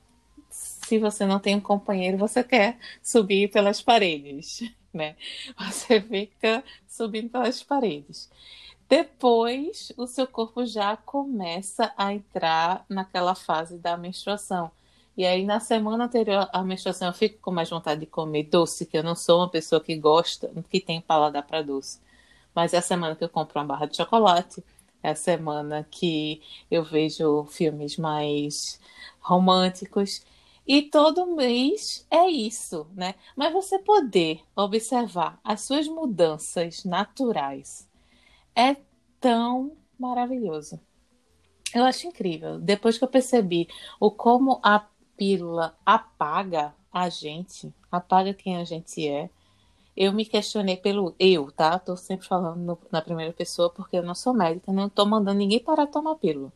[0.50, 5.16] se você não tem um companheiro, você quer subir pelas paredes, né?
[5.58, 8.30] Você fica subindo pelas paredes.
[8.92, 14.70] Depois, o seu corpo já começa a entrar naquela fase da menstruação.
[15.16, 18.86] E aí, na semana anterior à menstruação, eu fico com mais vontade de comer doce,
[18.86, 22.02] que eu não sou uma pessoa que gosta, que tem paladar para doce.
[22.54, 24.62] Mas é a semana que eu compro uma barra de chocolate,
[25.02, 28.78] é a semana que eu vejo filmes mais
[29.22, 30.22] românticos.
[30.68, 33.16] E todo mês é isso, né?
[33.38, 37.90] Mas você poder observar as suas mudanças naturais
[38.56, 38.76] é
[39.20, 40.80] tão maravilhoso.
[41.74, 42.60] Eu acho incrível.
[42.60, 43.68] Depois que eu percebi
[44.00, 44.86] o como a
[45.16, 49.30] pílula apaga a gente, apaga quem a gente é,
[49.96, 51.78] eu me questionei pelo eu, tá?
[51.78, 55.38] Tô sempre falando no, na primeira pessoa porque eu não sou médica, não tô mandando
[55.38, 56.52] ninguém parar de tomar pílula.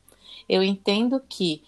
[0.50, 1.64] Eu entendo que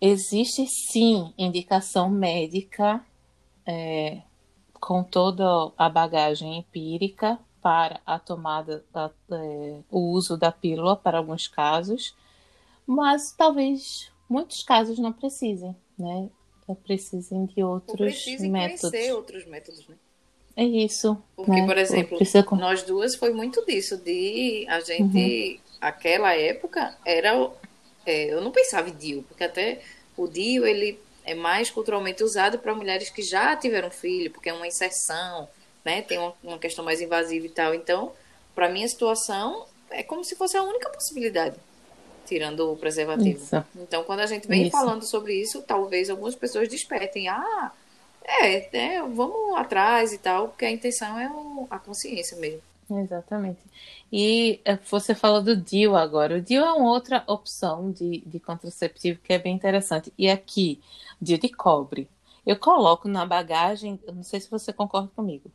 [0.00, 3.04] existe sim indicação médica
[3.66, 4.22] é,
[4.74, 11.18] com toda a bagagem empírica para a tomada, a, é, o uso da pílula para
[11.18, 12.14] alguns casos,
[12.86, 16.28] mas talvez muitos casos não precisem, né?
[16.84, 18.90] Precisem de outros precisem métodos.
[18.90, 19.96] conhecer outros métodos, né?
[20.54, 21.16] É isso.
[21.36, 21.64] Porque, né?
[21.64, 22.44] por exemplo, Precisa...
[22.52, 25.76] nós duas foi muito disso, de a gente, uhum.
[25.80, 27.50] aquela época, era.
[28.04, 29.80] É, eu não pensava em DIU, porque até
[30.16, 34.52] o DIU ele é mais culturalmente usado para mulheres que já tiveram filho, porque é
[34.52, 35.48] uma inserção,
[35.88, 36.02] né?
[36.02, 37.74] Tem uma, uma questão mais invasiva e tal.
[37.74, 38.12] Então,
[38.54, 41.56] para minha situação, é como se fosse a única possibilidade,
[42.26, 43.42] tirando o preservativo.
[43.42, 43.64] Isso.
[43.74, 44.70] Então, quando a gente vem isso.
[44.70, 47.28] falando sobre isso, talvez algumas pessoas despertem.
[47.28, 47.72] Ah,
[48.22, 52.60] é, é, vamos atrás e tal, porque a intenção é o, a consciência mesmo.
[52.90, 53.60] Exatamente.
[54.12, 56.36] E é, você falou do DIU agora.
[56.36, 60.12] O DIU é uma outra opção de, de contraceptivo que é bem interessante.
[60.18, 60.80] E aqui,
[61.20, 62.08] DIU de cobre.
[62.46, 65.50] Eu coloco na bagagem, não sei se você concorda comigo,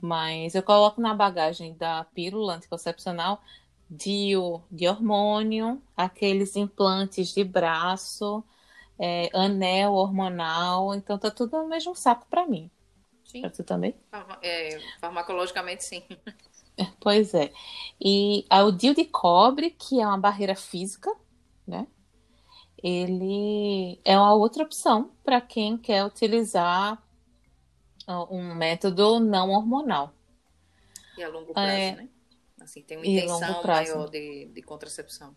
[0.00, 3.40] mas eu coloco na bagagem da pílula anticoncepcional
[3.88, 8.42] DIU de hormônio, aqueles implantes de braço,
[8.98, 12.70] é, anel hormonal, então tá tudo no mesmo saco para mim.
[13.24, 13.40] Sim.
[13.42, 13.94] Pra tu também?
[14.42, 16.02] É, farmacologicamente, sim.
[17.00, 17.50] Pois é.
[17.98, 21.10] E o DIU de cobre, que é uma barreira física,
[21.66, 21.86] né?
[22.82, 27.02] Ele é uma outra opção para quem quer utilizar
[28.06, 30.12] um método não hormonal.
[31.16, 31.96] E a longo prazo, é...
[31.96, 32.08] né?
[32.60, 35.36] Assim, tem uma intenção maior de, de contracepção.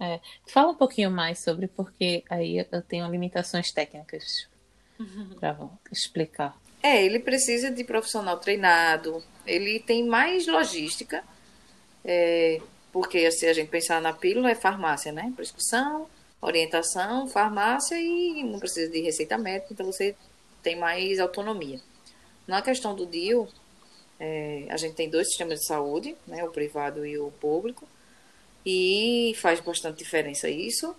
[0.00, 4.48] É, fala um pouquinho mais sobre, porque aí eu tenho limitações técnicas
[4.98, 5.36] uhum.
[5.38, 6.56] para explicar.
[6.82, 11.22] É, ele precisa de profissional treinado, ele tem mais logística,
[12.02, 15.30] é, porque se a gente pensar na pílula, é farmácia, né?
[15.36, 16.08] Prescrição,
[16.40, 20.16] orientação, farmácia e não precisa de receita médica, então você
[20.62, 21.80] tem mais autonomia.
[22.46, 23.48] Na questão do DIU,
[24.18, 27.86] é, a gente tem dois sistemas de saúde, né, o privado e o público.
[28.64, 30.94] E faz bastante diferença isso.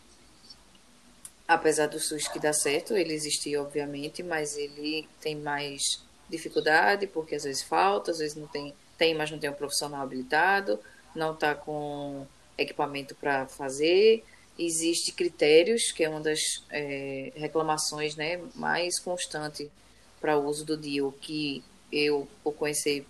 [1.47, 7.35] Apesar do SUS que dá certo, ele existia, obviamente, mas ele tem mais dificuldade, porque
[7.35, 10.79] às vezes falta, às vezes não tem, tem, mas não tem um profissional habilitado,
[11.13, 12.25] não está com
[12.57, 14.23] equipamento para fazer.
[14.63, 19.71] Existe critérios, que é uma das é, reclamações né, mais constante
[20.19, 23.05] para o uso do DIU, que eu, por conhecer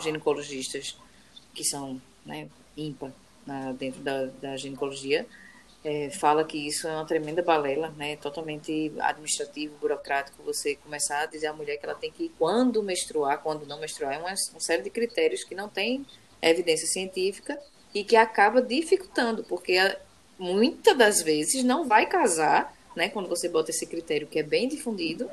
[0.00, 0.98] ginecologistas
[1.54, 3.12] que são né, ímpar,
[3.46, 5.26] na, dentro da, da ginecologia,
[5.84, 8.16] é, fala que isso é uma tremenda balela, né?
[8.16, 10.42] Totalmente administrativo, burocrático.
[10.42, 14.14] Você começar a dizer à mulher que ela tem que, quando menstruar, quando não menstruar,
[14.14, 16.04] é uma, uma série de critérios que não tem
[16.42, 17.56] evidência científica
[17.94, 19.78] e que acaba dificultando, porque
[20.38, 23.08] muitas das vezes não vai casar, né?
[23.08, 25.28] Quando você bota esse critério que é bem difundido,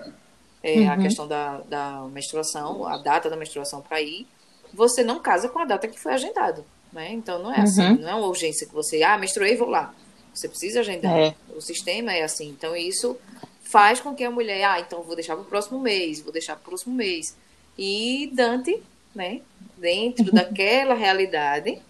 [0.62, 0.92] é, uhum.
[0.92, 4.28] a questão da, da menstruação, a data da menstruação para ir,
[4.74, 6.66] você não casa com a data que foi agendado.
[6.92, 7.12] Né?
[7.12, 8.00] Então não é assim, uhum.
[8.00, 9.94] não é uma urgência que você, ah, menstruei, vou lá.
[10.34, 11.18] Você precisa agendar.
[11.18, 11.36] É.
[11.56, 12.50] O sistema é assim.
[12.50, 13.18] Então isso
[13.62, 16.56] faz com que a mulher, ah, então vou deixar para o próximo mês, vou deixar
[16.56, 17.36] para o próximo mês.
[17.78, 18.82] E Dante,
[19.16, 19.42] né,
[19.78, 21.82] dentro daquela realidade,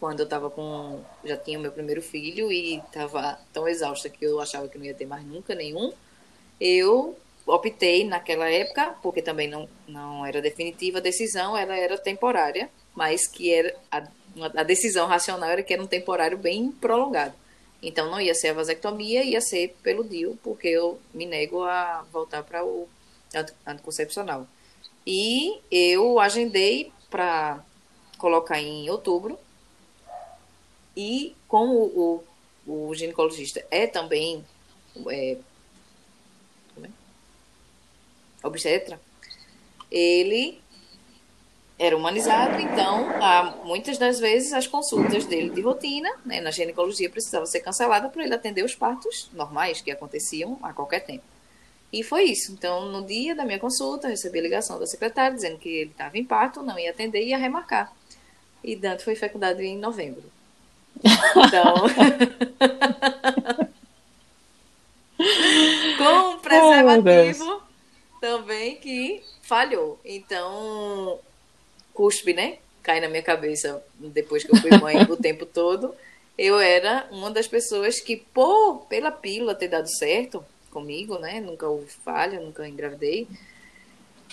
[0.00, 1.00] quando eu estava com.
[1.24, 4.94] Já tinha meu primeiro filho e estava tão exausta que eu achava que não ia
[4.94, 5.92] ter mais nunca nenhum.
[6.60, 12.68] Eu optei naquela época, porque também não, não era definitiva a decisão, ela era temporária,
[12.94, 14.02] mas que era a,
[14.56, 17.34] a decisão racional era que era um temporário bem prolongado.
[17.82, 22.04] Então não ia ser a vasectomia, ia ser pelo DIU, porque eu me nego a
[22.12, 22.88] voltar para o
[23.66, 24.46] anticoncepcional.
[25.06, 27.64] E eu agendei para
[28.18, 29.38] colocar em outubro.
[30.98, 32.24] E como o,
[32.66, 34.44] o ginecologista é também
[35.06, 35.38] é,
[36.82, 36.88] é?
[38.42, 39.00] obstetra,
[39.88, 40.60] ele
[41.78, 47.08] era humanizado, então, há, muitas das vezes, as consultas dele de rotina, né, na ginecologia,
[47.08, 51.22] precisavam ser canceladas para ele atender os partos normais que aconteciam a qualquer tempo.
[51.92, 52.50] E foi isso.
[52.50, 56.18] Então, no dia da minha consulta, recebi a ligação da secretária dizendo que ele estava
[56.18, 57.92] em parto, não ia atender e ia remarcar.
[58.64, 60.24] E Dante foi fecundado em novembro.
[61.04, 61.74] Então.
[65.98, 67.62] com um preservativo
[68.20, 69.98] também que falhou.
[70.04, 71.18] Então,
[71.92, 72.58] cuspe, né?
[72.82, 75.94] Cai na minha cabeça depois que eu fui mãe o tempo todo.
[76.36, 81.40] Eu era uma das pessoas que, por pela pílula ter dado certo comigo, né?
[81.40, 83.26] Nunca houve falha, nunca engravidei.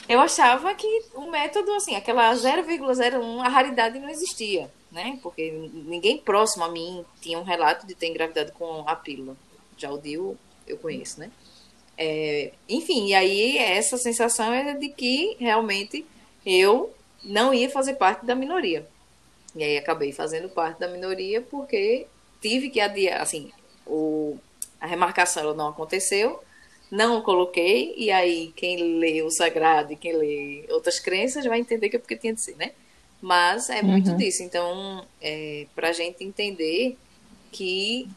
[0.08, 5.19] Eu achava que o método, assim, aquela 0,01, a raridade não existia, né?
[5.21, 9.36] Porque ninguém próximo a mim tinha um relato de ter engravidado com a pílula.
[9.77, 11.29] Já o Dio eu conheço, né?
[11.97, 16.05] É, enfim, e aí essa sensação é de que realmente
[16.45, 18.88] eu não ia fazer parte da minoria.
[19.53, 22.08] E aí acabei fazendo parte da minoria porque
[22.41, 23.51] tive que adiar, assim,
[23.86, 24.38] o,
[24.79, 26.41] a remarcação não aconteceu,
[26.89, 31.89] não coloquei, e aí quem lê o sagrado e quem lê outras crenças vai entender
[31.89, 32.71] que é porque tinha de ser, né?
[33.21, 34.17] Mas é muito uhum.
[34.17, 34.43] disso.
[34.43, 36.97] Então, é, para a gente entender
[37.51, 38.08] que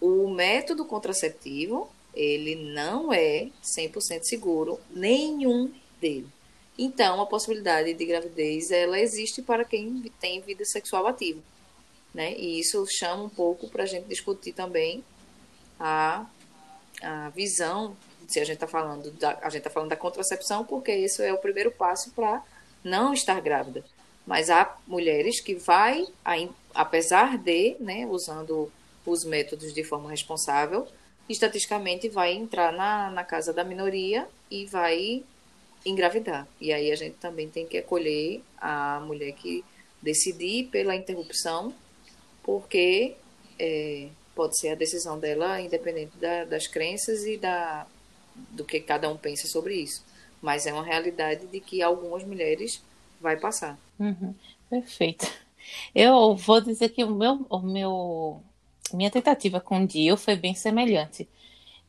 [0.00, 6.28] o método contraceptivo, ele não é 100% seguro, nenhum dele.
[6.78, 11.40] Então, a possibilidade de gravidez, ela existe para quem tem vida sexual ativa.
[12.14, 12.34] Né?
[12.36, 15.04] E isso chama um pouco para a gente discutir também
[15.78, 16.26] a,
[17.02, 20.94] a visão, se a gente está falando, da, a gente está falando da contracepção, porque
[20.94, 22.42] isso é o primeiro passo para
[22.82, 23.84] não estar grávida.
[24.30, 26.06] Mas há mulheres que vai,
[26.72, 28.70] apesar de, né, usando
[29.04, 30.86] os métodos de forma responsável,
[31.28, 35.24] estatisticamente vai entrar na, na casa da minoria e vai
[35.84, 36.46] engravidar.
[36.60, 39.64] E aí a gente também tem que acolher a mulher que
[40.00, 41.74] decidir pela interrupção,
[42.44, 43.16] porque
[43.58, 47.84] é, pode ser a decisão dela independente da, das crenças e da,
[48.52, 50.04] do que cada um pensa sobre isso.
[50.40, 52.80] Mas é uma realidade de que algumas mulheres
[53.20, 53.78] vai passar.
[53.98, 54.34] Uhum,
[54.68, 55.26] perfeito.
[55.94, 58.42] Eu vou dizer que o meu, o meu,
[58.92, 61.28] minha tentativa com o Dio foi bem semelhante.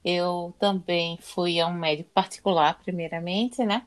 [0.03, 3.85] Eu também fui a um médico particular, primeiramente, né?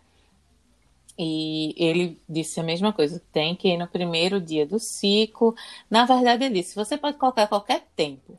[1.18, 5.54] E ele disse a mesma coisa, tem que ir no primeiro dia do ciclo.
[5.88, 8.38] Na verdade, ele disse: você pode colocar qualquer tempo,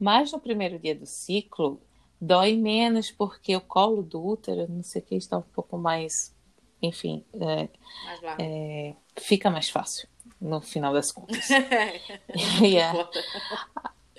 [0.00, 1.80] mas no primeiro dia do ciclo
[2.20, 6.33] dói menos porque o colo do útero, não sei o que, está um pouco mais.
[6.84, 7.68] Enfim, é,
[8.38, 10.08] é, fica mais fácil
[10.40, 11.48] no final das contas.
[12.60, 13.08] yeah.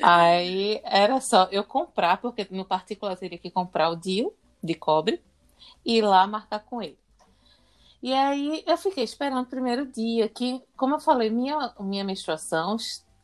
[0.02, 5.22] Aí era só eu comprar, porque no particular teria que comprar o DIL de cobre
[5.86, 6.98] e ir lá marcar com ele.
[8.02, 12.78] E aí eu fiquei esperando o primeiro dia, que, como eu falei, minha, minha menstruação,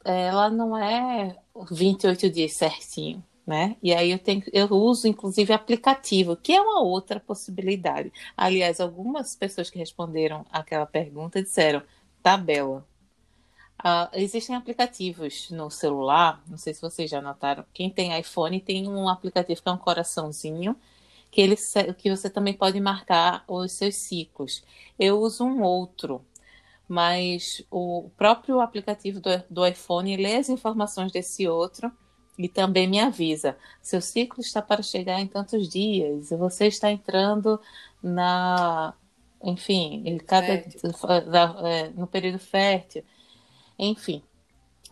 [0.04, 1.38] ela não é
[1.70, 3.76] 28 dias certinho, né?
[3.82, 8.12] E aí eu tenho, eu uso inclusive aplicativo, que é uma outra possibilidade.
[8.38, 11.82] Aliás, algumas pessoas que responderam aquela pergunta disseram
[12.22, 12.86] tabela.
[13.84, 17.66] Uh, existem aplicativos no celular, não sei se vocês já notaram.
[17.74, 20.76] Quem tem iPhone tem um aplicativo que é um coraçãozinho,
[21.32, 21.56] que, ele,
[21.98, 24.64] que você também pode marcar os seus ciclos.
[25.00, 26.24] Eu uso um outro,
[26.88, 31.92] mas o próprio aplicativo do, do iPhone lê as informações desse outro
[32.38, 36.92] e também me avisa: seu ciclo está para chegar em tantos dias, e você está
[36.92, 37.60] entrando
[38.02, 38.94] na.
[39.44, 43.04] Enfim, cada, é, no período fértil.
[43.78, 44.22] Enfim.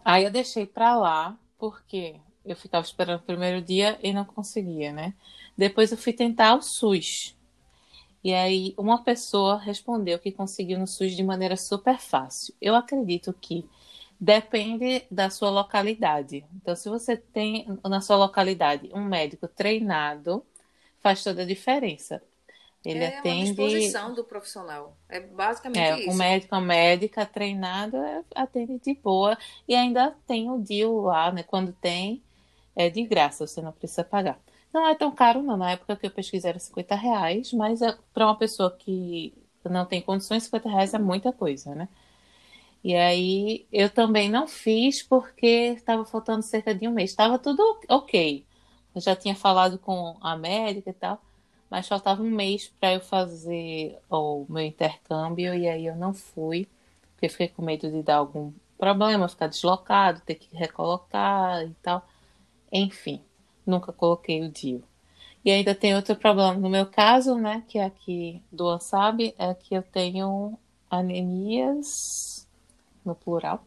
[0.03, 4.91] Aí eu deixei para lá, porque eu ficava esperando o primeiro dia e não conseguia,
[4.91, 5.13] né?
[5.55, 7.37] Depois eu fui tentar o SUS.
[8.23, 12.53] E aí uma pessoa respondeu que conseguiu no SUS de maneira super fácil.
[12.59, 13.65] Eu acredito que
[14.20, 16.45] depende da sua localidade.
[16.55, 20.45] Então, se você tem na sua localidade um médico treinado,
[21.01, 22.24] faz toda a diferença.
[22.84, 23.24] Ele é atende.
[23.24, 24.97] uma disposição do profissional.
[25.07, 26.07] É basicamente É, isso.
[26.09, 29.38] o médico, a médica treinada atende de boa.
[29.67, 31.43] E ainda tem o deal lá, né?
[31.43, 32.24] Quando tem,
[32.76, 34.39] é de graça, você não precisa pagar.
[34.74, 35.57] Não é tão caro, não.
[35.57, 39.34] Na época que eu pesquisei era 50 reais, mas é, para uma pessoa que
[39.70, 41.89] não tem condições, 50 reais é muita coisa, né?
[42.84, 47.11] E aí eu também não fiz porque estava faltando cerca de um mês.
[47.11, 48.45] Estava tudo ok.
[48.95, 51.21] Eu já tinha falado com a médica e tal,
[51.69, 56.67] mas faltava um mês para eu fazer o meu intercâmbio e aí eu não fui,
[57.13, 62.05] porque fiquei com medo de dar algum problema, ficar deslocado, ter que recolocar e tal.
[62.71, 63.21] Enfim,
[63.65, 64.84] nunca coloquei o DIU.
[65.43, 69.53] E ainda tem outro problema no meu caso, né, que é aqui do sabe, é
[69.53, 70.57] que eu tenho
[70.89, 72.38] anemias
[73.05, 73.65] no plural.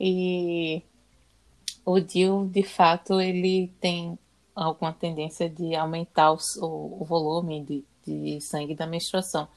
[0.00, 0.82] e
[1.84, 4.18] o DIU, de fato, ele tem
[4.54, 6.38] alguma tendência de aumentar o,
[7.00, 9.48] o volume de, de sangue da menstruação.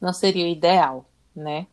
[0.00, 1.66] Não seria o ideal, né?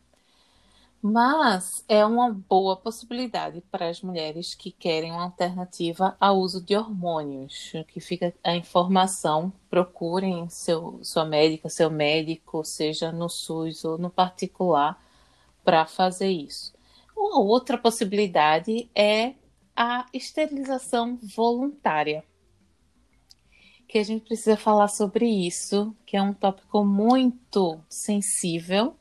[1.06, 6.74] Mas é uma boa possibilidade para as mulheres que querem uma alternativa ao uso de
[6.74, 7.72] hormônios.
[7.88, 14.08] Que fica a informação, procurem seu, sua médica, seu médico, seja no SUS ou no
[14.08, 14.98] particular,
[15.64, 16.74] para fazer isso.
[17.16, 19.34] Uma outra possibilidade é
[19.74, 22.24] a esterilização voluntária.
[23.88, 28.96] Que a gente precisa falar sobre isso, que é um tópico muito sensível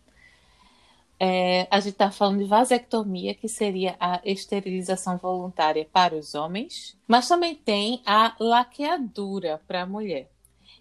[1.26, 6.97] é, a gente está falando de vasectomia, que seria a esterilização voluntária para os homens,
[7.07, 10.30] mas também tem a laqueadura para a mulher.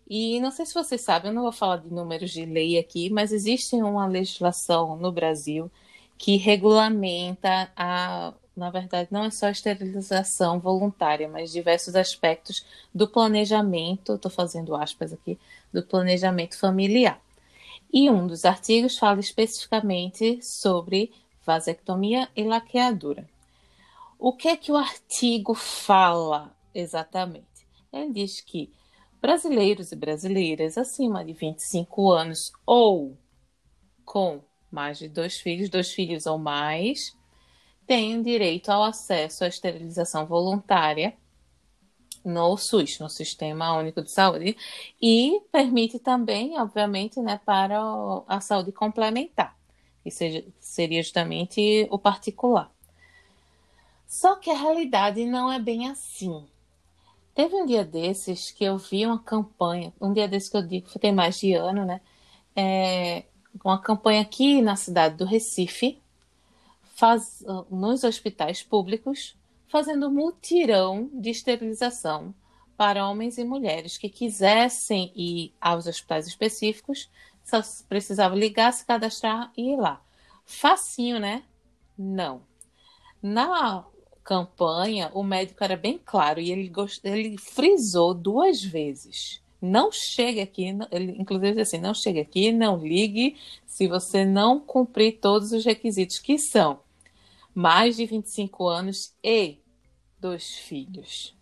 [0.09, 3.09] E não sei se vocês sabem, eu não vou falar de números de lei aqui,
[3.11, 5.71] mas existe uma legislação no Brasil
[6.19, 13.09] que regulamenta a, na verdade, não é só a esterilização voluntária, mas diversos aspectos do
[13.09, 15.39] planejamento, estou fazendo aspas aqui,
[15.73, 17.21] do planejamento familiar.
[17.93, 21.13] E um dos artigos fala especificamente sobre
[21.45, 23.29] vasectomia e laqueadura.
[24.19, 27.67] O que é que o artigo fala exatamente?
[27.93, 28.71] Ele diz que
[29.23, 33.17] brasileiros e brasileiras acima de 25 anos ou
[34.05, 37.17] com mais de dois filhos, dois filhos ou mais,
[37.87, 41.15] têm direito ao acesso à esterilização voluntária
[42.25, 44.57] no SUS, no Sistema Único de Saúde,
[45.01, 47.81] e permite também, obviamente, né, para
[48.27, 49.57] a saúde complementar,
[50.03, 52.71] que seja, seria justamente o particular.
[54.07, 56.47] Só que a realidade não é bem assim.
[57.35, 60.89] Teve um dia desses que eu vi uma campanha, um dia desses que eu digo
[60.99, 62.01] tem mais de ano, né?
[62.55, 63.25] É,
[63.65, 66.01] uma campanha aqui na cidade do Recife,
[66.95, 69.35] faz, nos hospitais públicos,
[69.67, 72.35] fazendo mutirão de esterilização
[72.77, 77.11] para homens e mulheres que quisessem ir aos hospitais específicos,
[77.45, 80.03] só precisavam ligar, se cadastrar e ir lá.
[80.45, 81.43] Facinho, né?
[81.97, 82.43] Não.
[83.23, 83.85] Na
[84.25, 86.73] campanha, o médico era bem claro e ele,
[87.05, 89.41] ele frisou duas vezes.
[89.61, 95.19] Não chegue aqui, ele, inclusive assim, não chegue aqui, não ligue se você não cumprir
[95.21, 96.81] todos os requisitos que são
[97.55, 99.59] mais de 25 anos e
[100.19, 101.35] dos filhos.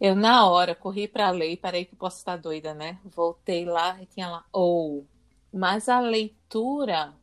[0.00, 2.98] Eu, na hora, corri para a lei, parei que posso estar doida, né?
[3.04, 5.00] Voltei lá e tinha lá, ou.
[5.00, 5.04] Oh.
[5.52, 7.14] Mas a leitura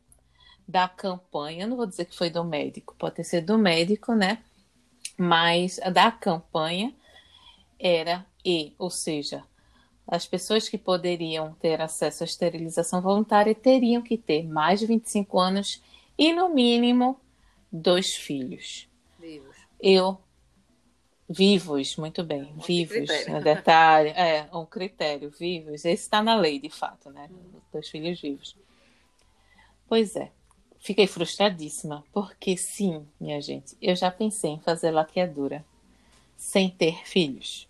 [0.66, 4.14] da campanha, eu não vou dizer que foi do médico, pode ter sido do médico,
[4.14, 4.42] né?
[5.16, 6.94] Mas da campanha
[7.78, 9.44] era e, ou seja,
[10.06, 15.38] as pessoas que poderiam ter acesso à esterilização voluntária teriam que ter mais de 25
[15.38, 15.82] anos
[16.18, 17.20] e, no mínimo,
[17.72, 18.88] dois filhos.
[19.18, 19.56] Vivos.
[19.80, 20.18] Eu
[21.28, 23.40] Vivos, muito bem, um vivos, né?
[23.40, 27.60] detalhe, é, um critério, vivos, esse está na lei, de fato, né, uhum.
[27.72, 28.56] dois filhos vivos.
[29.88, 30.30] Pois é,
[30.86, 35.64] fiquei frustradíssima, porque sim, minha gente, eu já pensei em fazer laqueadura
[36.36, 37.68] sem ter filhos.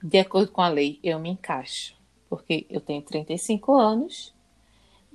[0.00, 1.92] De acordo com a lei, eu me encaixo,
[2.28, 4.32] porque eu tenho 35 anos,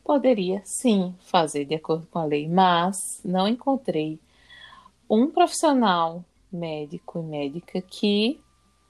[0.03, 4.19] poderia sim fazer de acordo com a lei, mas não encontrei
[5.09, 8.41] um profissional médico e médica que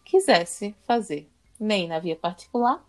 [0.03, 2.83] quisesse fazer, nem na via particular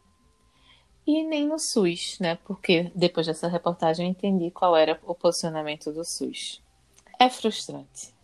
[1.06, 2.38] e nem no SUS, né?
[2.44, 6.60] Porque depois dessa reportagem eu entendi qual era o posicionamento do SUS.
[7.18, 8.14] É frustrante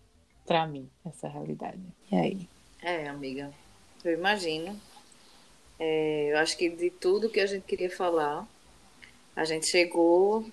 [0.47, 1.81] para mim essa realidade.
[2.11, 2.49] E aí?
[2.83, 3.53] É, amiga,
[4.05, 4.79] eu imagino.
[5.79, 8.47] É, eu acho que de tudo que a gente queria falar,
[9.35, 10.45] a gente chegou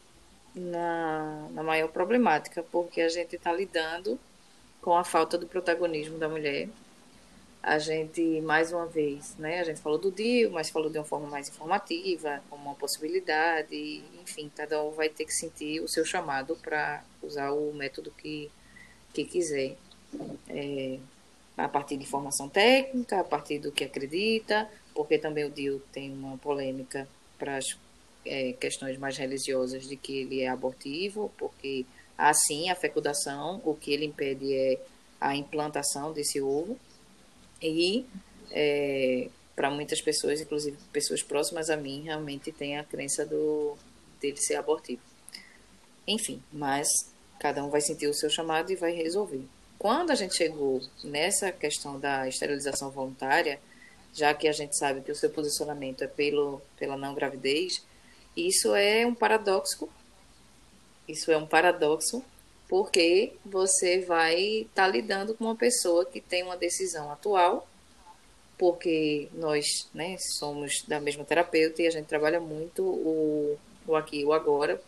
[0.55, 4.19] na, na maior problemática, porque a gente está lidando
[4.81, 6.69] com a falta do protagonismo da mulher,
[7.61, 11.03] a gente, mais uma vez, né, a gente falou do DIU, mas falou de uma
[11.03, 16.05] forma mais informativa, como uma possibilidade, enfim, cada um vai ter que sentir o seu
[16.05, 18.49] chamado para usar o método que,
[19.13, 19.75] que quiser.
[20.47, 20.99] É,
[21.57, 26.11] a partir de formação técnica, a partir do que acredita, porque também o DIU tem
[26.11, 27.07] uma polêmica
[27.37, 27.77] para as
[28.25, 31.85] é, questões mais religiosas de que ele é abortivo, porque
[32.17, 34.79] assim a fecundação, o que ele impede é
[35.19, 36.77] a implantação desse ovo.
[37.61, 38.05] E
[38.51, 43.75] é, para muitas pessoas, inclusive pessoas próximas a mim, realmente tem a crença do
[44.19, 45.01] dele ser abortivo.
[46.07, 46.87] Enfim, mas
[47.39, 49.43] cada um vai sentir o seu chamado e vai resolver.
[49.77, 53.59] Quando a gente chegou nessa questão da esterilização voluntária,
[54.13, 57.81] já que a gente sabe que o seu posicionamento é pelo, pela não gravidez,
[58.35, 59.87] isso é um paradoxo.
[61.07, 62.23] Isso é um paradoxo
[62.69, 67.67] porque você vai estar tá lidando com uma pessoa que tem uma decisão atual,
[68.59, 73.57] porque nós né, somos da mesma terapeuta e a gente trabalha muito o,
[73.87, 74.79] o aqui e o agora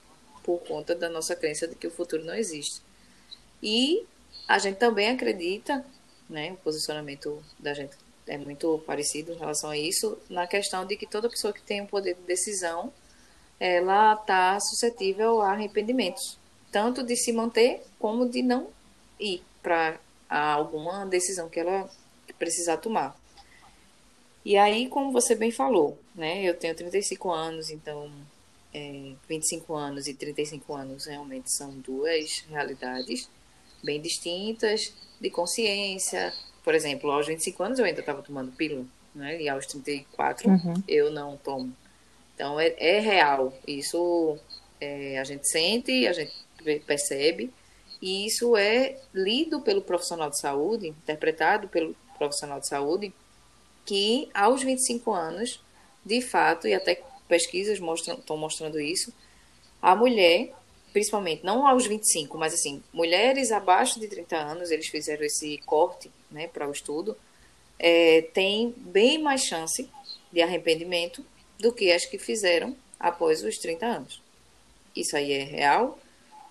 [0.44, 2.82] por conta da nossa crença de que o futuro não existe.
[3.64, 4.06] E
[4.48, 5.84] a gente também acredita,
[6.30, 7.96] né, o posicionamento da gente
[8.28, 11.82] é muito parecido em relação a isso, na questão de que toda pessoa que tem
[11.82, 12.94] um poder de decisão,
[13.60, 16.41] ela está suscetível a arrependimentos
[16.72, 18.68] tanto de se manter como de não
[19.20, 20.00] ir para
[20.30, 21.90] alguma decisão que ela
[22.40, 23.16] precisar tomar.
[24.44, 28.10] E aí, como você bem falou, né, eu tenho 35 anos, então
[28.74, 33.30] é, 25 anos e 35 anos realmente são duas realidades
[33.84, 36.34] bem distintas de consciência.
[36.64, 40.74] Por exemplo, aos 25 anos eu ainda estava tomando pílula, né, e aos 34 uhum.
[40.88, 41.76] eu não tomo.
[42.34, 44.40] Então é, é real, isso
[44.80, 46.34] é, a gente sente, a gente
[46.86, 47.52] percebe,
[48.02, 53.14] e isso é lido pelo profissional de saúde, interpretado pelo profissional de saúde,
[53.86, 55.64] que aos 25 anos,
[56.06, 59.14] de fato, e até pesquisas mostram, estão mostrando isso,
[59.82, 60.54] a mulher,
[60.92, 66.12] principalmente, não aos 25, mas assim, mulheres abaixo de 30 anos, eles fizeram esse corte
[66.30, 67.16] né, para o estudo,
[67.80, 69.90] é, tem bem mais chance
[70.32, 71.26] de arrependimento
[71.60, 74.22] do que as que fizeram após os 30 anos.
[74.96, 75.98] Isso aí é real,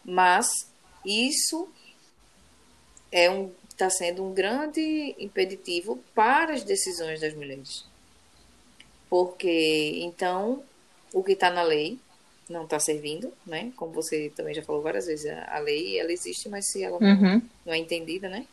[0.05, 0.71] mas
[1.05, 1.69] isso
[3.13, 7.87] é um está sendo um grande impeditivo para as decisões das mulheres.
[9.09, 10.63] Porque então
[11.13, 11.99] o que está na lei
[12.49, 13.73] não está servindo, né?
[13.77, 17.41] Como você também já falou várias vezes, a lei ela existe, mas se ela uhum.
[17.65, 18.47] não, é entendida, né?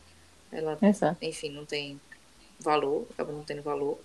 [0.50, 1.22] Ela, Exato.
[1.22, 2.00] enfim, não tem
[2.58, 3.98] valor, acaba não tendo valor.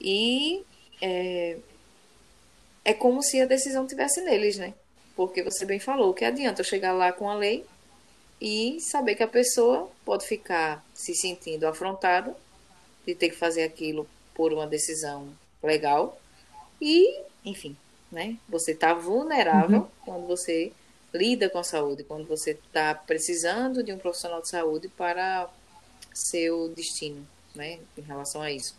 [0.00, 0.62] E
[1.02, 1.58] é,
[2.84, 4.72] é como se a decisão tivesse neles, né?
[5.18, 7.66] Porque você bem falou, que adianta eu chegar lá com a lei
[8.40, 12.36] e saber que a pessoa pode ficar se sentindo afrontada
[13.04, 15.28] de ter que fazer aquilo por uma decisão
[15.60, 16.20] legal
[16.80, 17.76] e, enfim,
[18.12, 18.36] né?
[18.48, 19.88] Você está vulnerável uhum.
[20.04, 20.70] quando você
[21.12, 25.50] lida com a saúde, quando você está precisando de um profissional de saúde para
[26.14, 27.80] seu destino, né?
[27.96, 28.76] Em relação a isso.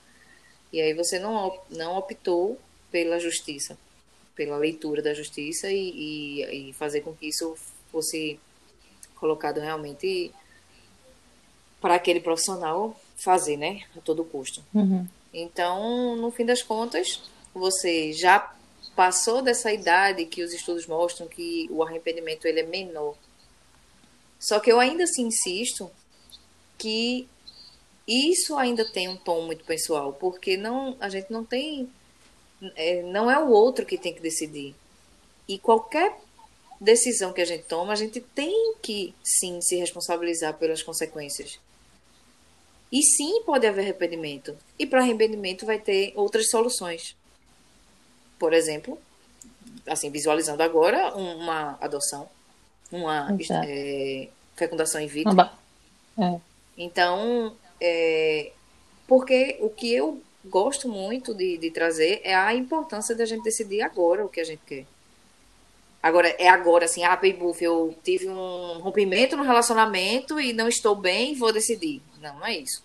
[0.71, 2.57] E aí você não, não optou
[2.89, 3.77] pela justiça,
[4.39, 7.57] pela leitura da justiça e, e, e fazer com que isso
[7.91, 8.39] fosse
[9.15, 10.31] colocado realmente
[11.81, 14.63] para aquele profissional fazer, né, a todo custo.
[14.73, 15.05] Uhum.
[15.33, 17.21] Então, no fim das contas,
[17.53, 18.55] você já
[18.95, 23.17] passou dessa idade que os estudos mostram que o arrependimento ele é menor.
[24.39, 25.91] Só que eu ainda assim insisto
[26.77, 27.27] que
[28.07, 31.89] isso ainda tem um tom muito pessoal, porque não a gente não tem
[32.75, 34.75] é, não é o outro que tem que decidir.
[35.47, 36.17] E qualquer
[36.79, 41.59] decisão que a gente toma, a gente tem que sim se responsabilizar pelas consequências.
[42.91, 44.57] E sim pode haver arrependimento.
[44.77, 47.15] E para arrependimento vai ter outras soluções.
[48.37, 48.97] Por exemplo,
[49.85, 52.29] assim, visualizando agora uma adoção,
[52.91, 53.37] uma
[53.67, 55.35] é, fecundação in vitro.
[56.17, 56.39] É.
[56.77, 58.51] Então, é,
[59.07, 63.81] porque o que eu gosto muito de, de trazer é a importância da gente decidir
[63.81, 64.85] agora o que a gente quer.
[66.01, 70.95] Agora, é agora, assim, ah, Buff, eu tive um rompimento no relacionamento e não estou
[70.95, 72.01] bem, vou decidir.
[72.21, 72.81] Não, não é isso.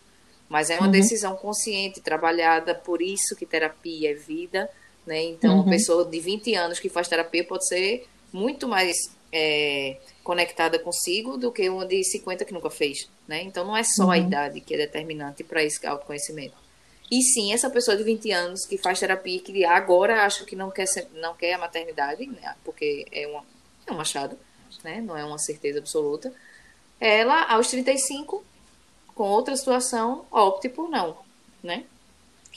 [0.49, 0.91] Mas é uma uhum.
[0.91, 4.69] decisão consciente, trabalhada, por isso que terapia é vida,
[5.07, 5.23] né?
[5.23, 5.63] Então, uhum.
[5.63, 8.97] uma pessoa de 20 anos que faz terapia pode ser muito mais
[9.33, 13.43] é, conectada consigo do que uma de 50 que nunca fez, né?
[13.43, 14.11] Então, não é só uhum.
[14.11, 16.64] a idade que é determinante para esse autoconhecimento.
[17.11, 20.71] E sim, essa pessoa de 20 anos que faz terapia que agora acha que não
[20.71, 23.45] quer, ser, não quer a maternidade, né, porque é, uma,
[23.87, 24.39] é um achado,
[24.83, 26.33] né, não é uma certeza absoluta,
[26.99, 28.45] ela, aos 35,
[29.15, 31.19] com outra situação, opte por não,
[31.63, 31.85] né?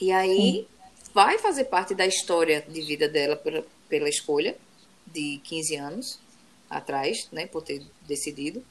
[0.00, 0.66] E aí
[1.12, 4.56] vai fazer parte da história de vida dela pela, pela escolha
[5.06, 6.18] de 15 anos
[6.70, 8.64] atrás, né, por ter decidido.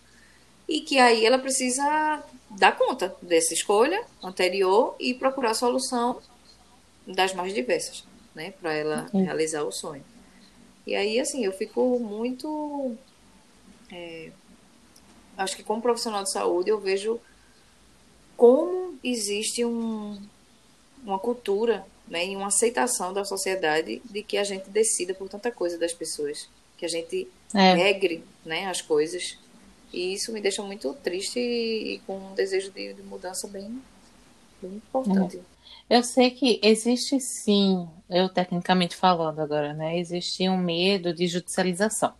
[0.67, 6.21] E que aí ela precisa dar conta dessa escolha anterior e procurar a solução
[7.05, 8.03] das mais diversas,
[8.35, 9.23] né, para ela uhum.
[9.23, 10.03] realizar o sonho.
[10.85, 12.95] E aí, assim, eu fico muito.
[13.91, 14.31] É,
[15.37, 17.19] acho que como profissional de saúde eu vejo
[18.35, 20.21] como existe um,
[21.03, 25.51] uma cultura né, e uma aceitação da sociedade de que a gente decida por tanta
[25.51, 27.73] coisa das pessoas, que a gente é.
[27.73, 29.37] regre né, as coisas.
[29.91, 33.81] E isso me deixa muito triste e com um desejo de, de mudança bem,
[34.61, 35.37] bem importante.
[35.89, 35.97] É.
[35.97, 42.13] Eu sei que existe sim, eu tecnicamente falando agora, né, existe um medo de judicialização.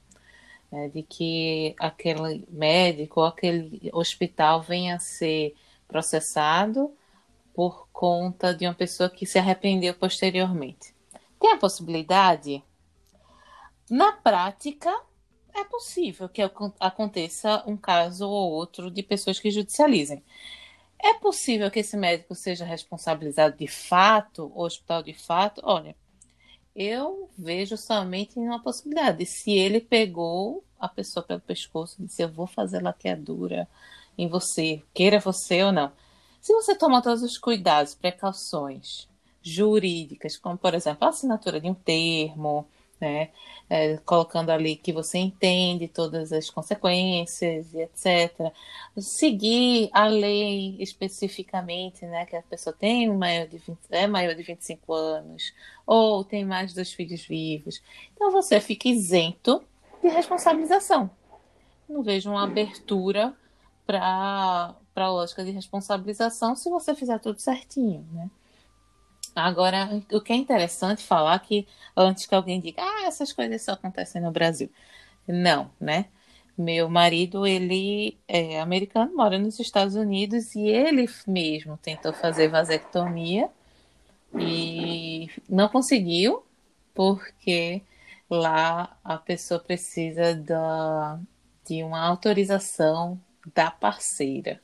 [0.72, 5.56] Né, de que aquele médico ou aquele hospital venha a ser
[5.88, 6.92] processado
[7.54, 10.94] por conta de uma pessoa que se arrependeu posteriormente.
[11.40, 12.64] Tem a possibilidade?
[13.90, 14.94] Na prática,
[15.58, 16.42] é possível que
[16.80, 20.24] aconteça um caso ou outro de pessoas que judicializem.
[21.00, 25.62] É possível que esse médico seja responsabilizado de fato, hospital de fato?
[25.64, 25.96] Olha,
[26.76, 29.26] eu vejo somente uma possibilidade.
[29.26, 33.68] Se ele pegou a pessoa pelo pescoço e disse: Eu vou fazer laqueadura
[34.18, 35.92] em você, queira você ou não.
[36.40, 39.08] Se você toma todos os cuidados, precauções
[39.42, 42.68] jurídicas, como por exemplo a assinatura de um termo,
[43.00, 43.30] né,
[43.70, 48.52] é, colocando ali que você entende todas as consequências e etc.
[48.98, 54.44] Seguir a lei especificamente, né, que a pessoa tem maior de 20, é maior de
[54.44, 55.54] 25 anos
[55.86, 57.82] ou tem mais dois filhos vivos.
[58.14, 59.64] Então você fica isento
[60.02, 61.10] de responsabilização.
[61.88, 63.34] Não vejo uma abertura
[63.86, 68.30] para a lógica de responsabilização se você fizer tudo certinho, né?
[69.38, 73.74] Agora, o que é interessante falar que antes que alguém diga, ah, essas coisas só
[73.74, 74.70] acontecem no Brasil.
[75.28, 76.08] Não, né?
[76.58, 83.50] Meu marido, ele é americano, mora nos Estados Unidos e ele mesmo tentou fazer vasectomia
[84.40, 86.44] e não conseguiu,
[86.96, 87.84] porque
[88.30, 91.20] lá a pessoa precisa da,
[91.68, 93.20] de uma autorização
[93.54, 94.60] da parceira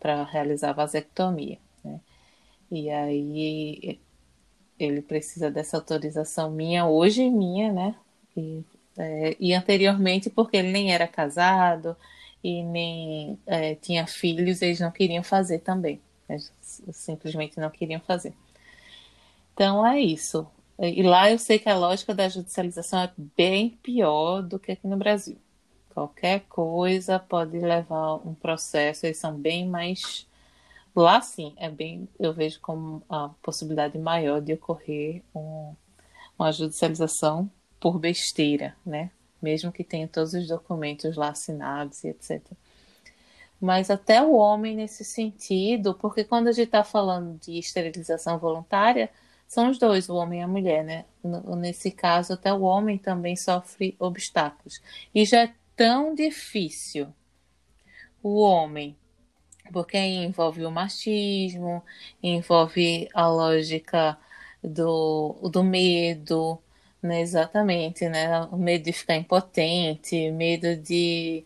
[0.00, 1.58] para realizar a vasectomia.
[2.74, 4.00] E aí
[4.78, 7.94] ele precisa dessa autorização minha hoje, minha, né?
[8.36, 8.64] E,
[8.98, 11.96] é, e anteriormente, porque ele nem era casado
[12.42, 16.00] e nem é, tinha filhos, eles não queriam fazer também.
[16.28, 16.52] Eles
[16.92, 18.34] simplesmente não queriam fazer.
[19.54, 20.44] Então é isso.
[20.76, 24.88] E lá eu sei que a lógica da judicialização é bem pior do que aqui
[24.88, 25.38] no Brasil.
[25.90, 30.26] Qualquer coisa pode levar um processo, eles são bem mais.
[30.94, 35.74] Lá sim, é bem, eu vejo como a possibilidade maior de ocorrer um,
[36.38, 39.10] uma judicialização por besteira, né?
[39.42, 42.40] Mesmo que tenha todos os documentos lá assinados e etc.
[43.60, 49.10] Mas até o homem nesse sentido, porque quando a gente está falando de esterilização voluntária,
[49.48, 51.04] são os dois, o homem e a mulher, né?
[51.56, 54.80] Nesse caso, até o homem também sofre obstáculos.
[55.14, 57.08] E já é tão difícil
[58.22, 58.96] o homem,
[59.72, 61.82] porque envolve o machismo,
[62.22, 64.18] envolve a lógica
[64.62, 66.58] do, do medo,
[67.02, 67.20] né?
[67.20, 68.42] Exatamente, né?
[68.46, 71.44] O medo de ficar impotente, medo de,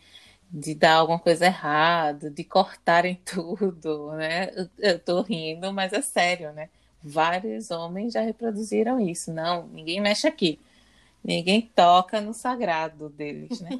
[0.50, 4.48] de dar alguma coisa errada, de cortarem tudo, né?
[4.78, 6.68] Eu tô rindo, mas é sério, né?
[7.02, 9.32] Vários homens já reproduziram isso.
[9.32, 10.60] Não, ninguém mexe aqui.
[11.24, 13.78] Ninguém toca no sagrado deles, né?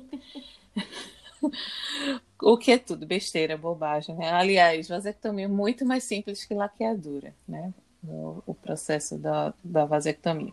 [2.43, 4.31] o que é tudo besteira, bobagem, né?
[4.31, 7.73] Aliás, vasectomia é muito mais simples que laqueadura, né?
[8.03, 10.53] O, o processo da, da vasectomia.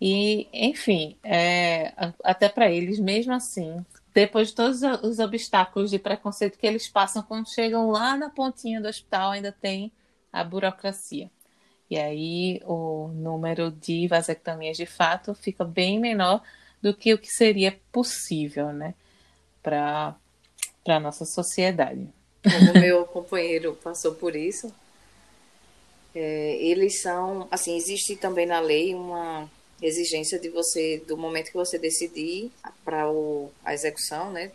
[0.00, 6.58] E, enfim, é, até para eles, mesmo assim, depois de todos os obstáculos de preconceito
[6.58, 9.90] que eles passam quando chegam lá na pontinha do hospital, ainda tem
[10.32, 11.30] a burocracia.
[11.90, 16.42] E aí o número de vasectomias de fato fica bem menor
[16.82, 18.94] do que o que seria possível, né,
[19.66, 20.16] para
[20.86, 22.06] a nossa sociedade.
[22.44, 24.72] Como meu companheiro passou por isso,
[26.14, 29.50] é, eles são, assim, existe também na lei uma
[29.82, 32.52] exigência de você, do momento que você decidir
[32.84, 33.02] para
[33.64, 34.52] a execução, né,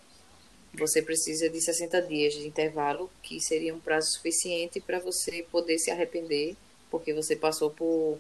[0.74, 5.78] você precisa de 60 dias de intervalo, que seria um prazo suficiente para você poder
[5.78, 6.56] se arrepender
[6.90, 8.18] porque você passou por.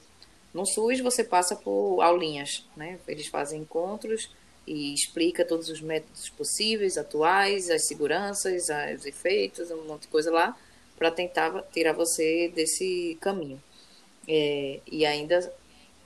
[0.53, 2.99] No SUS você passa por aulinhas, né?
[3.07, 4.29] Eles fazem encontros
[4.65, 10.31] e explica todos os métodos possíveis, atuais, as seguranças, os efeitos, um monte de coisa
[10.31, 10.57] lá,
[10.97, 13.61] para tentar tirar você desse caminho.
[14.27, 15.51] É, e ainda,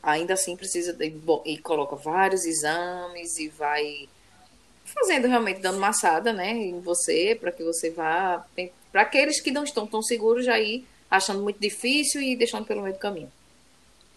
[0.01, 1.13] ainda assim precisa de,
[1.45, 4.07] e coloca vários exames e vai
[4.85, 8.45] fazendo realmente dando maçada, né, em você para que você vá
[8.91, 12.81] para aqueles que não estão tão seguros já ir achando muito difícil e deixando pelo
[12.81, 13.31] meio do caminho.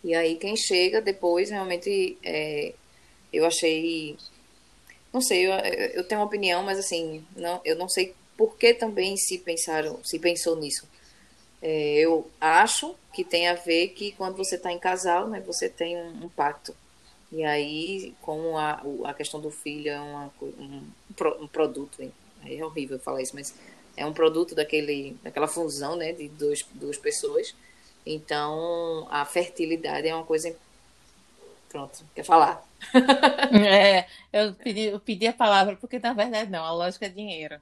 [0.04, 2.74] E aí quem chega depois realmente é,
[3.32, 4.16] eu achei.
[5.12, 8.74] Não sei, eu, eu tenho uma opinião, mas assim, não, eu não sei por que
[8.74, 10.86] também se pensaram, se pensou nisso.
[11.60, 15.68] É, eu acho que tem a ver que quando você está em casal, né, você
[15.68, 16.74] tem um, um, pacto.
[17.32, 20.82] E aí, como a, a questão do filho é uma, um,
[21.40, 22.00] um produto,
[22.46, 23.52] é horrível falar isso, mas
[23.96, 27.54] é um produto daquele, daquela fusão né, de dois, duas pessoas.
[28.06, 30.54] Então, a fertilidade é uma coisa.
[31.68, 32.62] Pronto, quer falar?
[33.52, 37.60] é, eu pedi, eu pedi a palavra porque, na verdade, não, a lógica é dinheiro.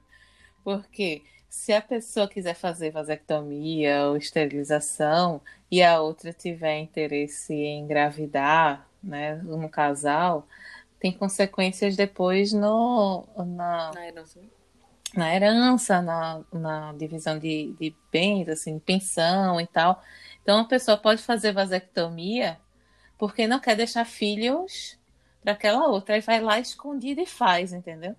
[0.63, 7.81] Porque se a pessoa quiser fazer vasectomia ou esterilização e a outra tiver interesse em
[7.81, 10.47] engravidar, né, no casal,
[10.99, 14.39] tem consequências depois no, na, na herança,
[15.15, 20.01] na, herança, na, na divisão de, de bens, assim, pensão e tal.
[20.41, 22.57] Então, a pessoa pode fazer vasectomia
[23.17, 24.97] porque não quer deixar filhos
[25.41, 26.15] para aquela outra.
[26.15, 28.15] Aí vai lá escondido e faz, entendeu?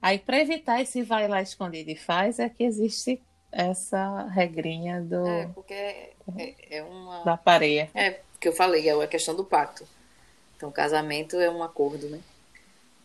[0.00, 3.20] Aí, para evitar esse vai lá escondido e faz, é que existe
[3.50, 5.26] essa regrinha do.
[5.26, 7.24] É, porque é, é uma.
[7.24, 7.90] Da pareia.
[7.94, 9.86] É, que eu falei, é a questão do pacto.
[10.56, 12.20] Então, casamento é um acordo, né?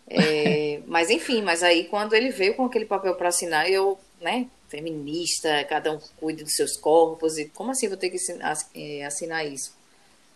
[0.07, 4.47] É, mas enfim, mas aí quando ele veio com aquele papel para assinar, eu, né,
[4.67, 8.17] feminista, cada um cuide dos seus corpos, e como assim vou ter que
[8.75, 9.75] é, assinar isso?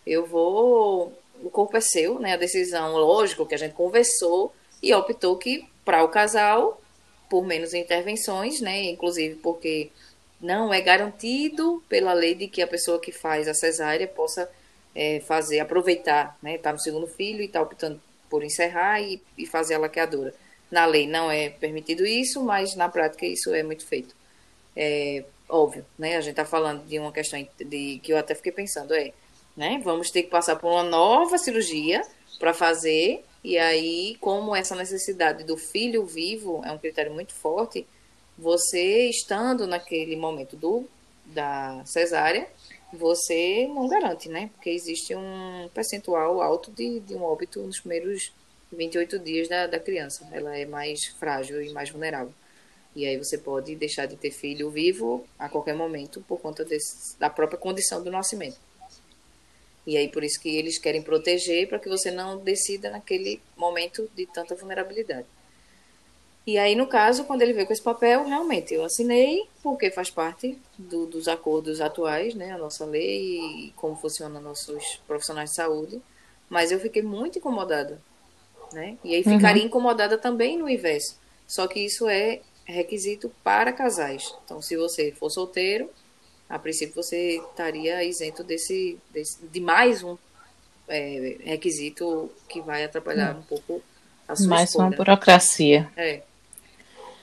[0.06, 1.12] Eu vou.
[1.42, 2.34] O corpo é seu, né?
[2.34, 6.80] A decisão, lógico, que a gente conversou e optou que para o casal,
[7.28, 8.84] por menos intervenções, né?
[8.84, 9.90] Inclusive porque
[10.40, 14.50] não é garantido pela lei de que a pessoa que faz a cesárea possa
[14.94, 16.58] é, fazer, aproveitar, né?
[16.58, 18.00] Tá no segundo filho e tá optando
[18.30, 20.34] por encerrar e, e fazer a laqueadura.
[20.70, 24.14] Na lei não é permitido isso, mas na prática isso é muito feito.
[24.74, 26.16] É, óbvio, né?
[26.16, 29.12] A gente está falando de uma questão de que eu até fiquei pensando, é,
[29.56, 29.80] né?
[29.82, 32.02] Vamos ter que passar por uma nova cirurgia
[32.38, 37.86] para fazer, e aí, como essa necessidade do filho vivo é um critério muito forte,
[38.36, 40.84] você estando naquele momento do
[41.24, 42.48] da cesárea,
[42.92, 44.50] você não garante, né?
[44.54, 48.32] Porque existe um percentual alto de, de um óbito nos primeiros
[48.72, 50.26] 28 dias da, da criança.
[50.32, 52.32] Ela é mais frágil e mais vulnerável.
[52.94, 57.18] E aí você pode deixar de ter filho vivo a qualquer momento por conta desse,
[57.18, 58.58] da própria condição do nascimento.
[59.86, 64.08] E aí por isso que eles querem proteger para que você não decida naquele momento
[64.14, 65.26] de tanta vulnerabilidade.
[66.46, 70.10] E aí, no caso, quando ele veio com esse papel, realmente eu assinei, porque faz
[70.10, 75.56] parte do, dos acordos atuais, né, a nossa lei e como funcionam nossos profissionais de
[75.56, 76.00] saúde.
[76.48, 78.00] Mas eu fiquei muito incomodada,
[78.72, 78.96] né?
[79.02, 79.66] E aí ficaria uhum.
[79.66, 81.18] incomodada também no inverso.
[81.48, 84.32] Só que isso é requisito para casais.
[84.44, 85.90] Então, se você for solteiro,
[86.48, 90.16] a princípio você estaria isento desse, desse de mais um
[90.88, 93.40] é, requisito que vai atrapalhar hum.
[93.40, 93.82] um pouco
[94.28, 94.88] a sua mais escolha.
[94.88, 95.90] uma burocracia.
[95.96, 96.22] É.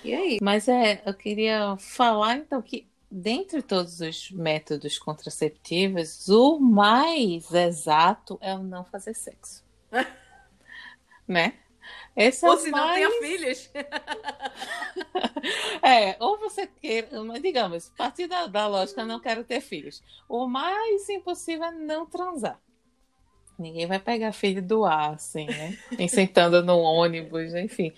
[0.03, 0.37] E aí?
[0.41, 8.37] Mas é, eu queria falar então que dentre todos os métodos contraceptivos, o mais exato
[8.41, 9.63] é o não fazer sexo.
[11.27, 11.53] né?
[12.15, 12.85] Esse ou é se mais...
[12.85, 13.71] não tenha filhos.
[15.81, 17.09] é, ou você quer,
[17.41, 20.03] digamos, a partir da, da lógica, não quero ter filhos.
[20.29, 22.59] O mais impossível é não transar.
[23.57, 25.77] Ninguém vai pegar filho do ar, assim, né?
[26.07, 27.93] Sentando no ônibus, enfim.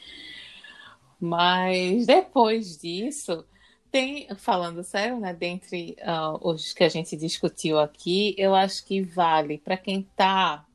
[1.20, 3.46] Mas depois disso,
[3.92, 5.34] tem, falando sério, né?
[5.34, 10.66] Dentre uh, os que a gente discutiu aqui, eu acho que vale para quem está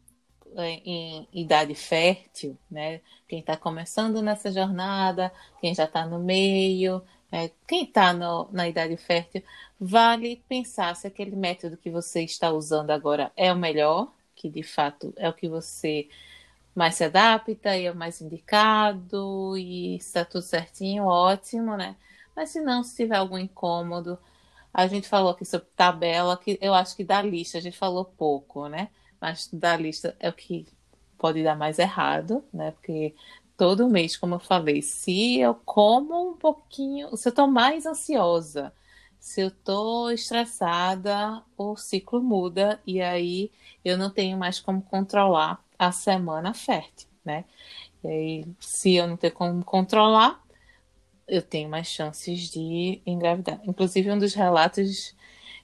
[0.57, 3.01] em idade fértil, né?
[3.29, 8.97] Quem está começando nessa jornada, quem já está no meio, é, quem está na idade
[8.97, 9.43] fértil,
[9.79, 14.63] vale pensar se aquele método que você está usando agora é o melhor, que de
[14.63, 16.09] fato é o que você
[16.75, 21.97] mais se adapta e é o mais indicado e está tudo certinho, ótimo, né?
[22.35, 24.19] Mas se não, se tiver algum incômodo,
[24.73, 28.05] a gente falou aqui sobre tabela, que eu acho que da lista a gente falou
[28.05, 28.89] pouco, né?
[29.21, 30.67] Mas da lista é o que
[31.19, 32.73] pode dar mais errado, né?
[32.73, 33.15] Porque
[33.57, 38.73] todo mês, como eu falei, se eu como um pouquinho, se eu tô mais ansiosa,
[39.19, 43.51] se eu tô estressada, o ciclo muda e aí
[43.85, 47.45] eu não tenho mais como controlar a semana fértil, né?
[48.03, 50.43] E aí, se eu não ter como controlar,
[51.29, 53.61] eu tenho mais chances de engravidar.
[53.65, 55.15] Inclusive, um dos relatos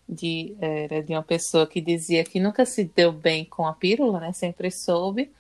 [0.08, 4.20] de, era de uma pessoa que dizia que nunca se deu bem com a pílula,
[4.20, 4.32] né?
[4.32, 5.32] Sempre soube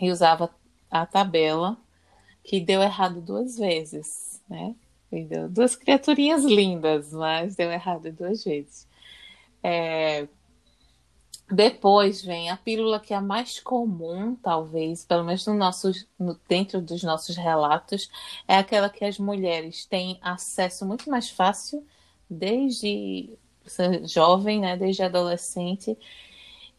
[0.00, 0.50] e usava
[0.90, 1.76] a tabela
[2.42, 4.74] que deu errado duas vezes, né?
[5.10, 8.86] E deu duas criaturinhas lindas, mas deu errado duas vezes.
[9.62, 10.28] É,
[11.50, 16.38] depois vem a pílula que é a mais comum, talvez, pelo menos no nosso, no,
[16.48, 18.08] dentro dos nossos relatos,
[18.46, 21.84] é aquela que as mulheres têm acesso muito mais fácil
[22.28, 23.36] desde
[24.04, 25.96] jovem, né, desde adolescente,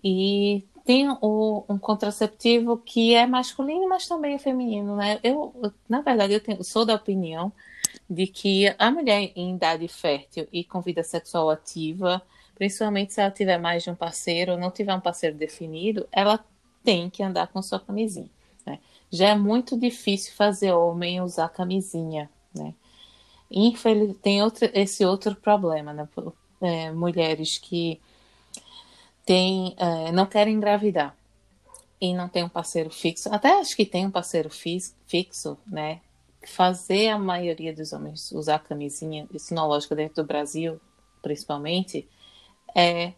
[0.04, 5.20] e tem o, um contraceptivo que é masculino, mas também é feminino, né?
[5.24, 5.54] Eu,
[5.88, 7.52] na verdade, eu tenho, sou da opinião
[8.10, 12.22] de que a mulher em idade fértil e com vida sexual ativa
[12.62, 16.46] principalmente se ela tiver mais de um parceiro ou não tiver um parceiro definido, ela
[16.84, 18.30] tem que andar com sua camisinha.
[18.64, 18.78] Né?
[19.10, 22.76] Já é muito difícil fazer homem usar camisinha, né?
[23.50, 24.16] Infeliz...
[24.22, 26.08] Tem outro, esse outro problema, né?
[26.62, 27.99] É, mulheres que
[29.26, 31.16] tem, é, não querem engravidar
[31.99, 36.01] e não tem um parceiro fixo, até acho que tem um parceiro fixo, né?
[36.47, 40.82] Fazer a maioria dos homens usar camisinha, isso na lógica dentro do Brasil,
[41.22, 42.07] principalmente,
[42.76, 43.14] é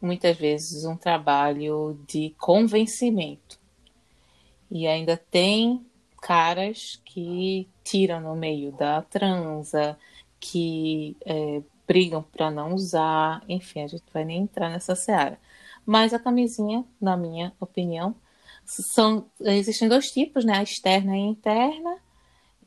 [0.00, 3.60] muitas vezes um trabalho de convencimento.
[4.70, 5.84] E ainda tem
[6.20, 9.98] caras que tiram no meio da transa,
[10.38, 15.38] que é, brigam para não usar, enfim, a gente vai nem entrar nessa seara.
[15.84, 18.14] Mas a camisinha, na minha opinião,
[18.64, 20.58] são existem dois tipos, né?
[20.58, 21.96] A externa e a interna.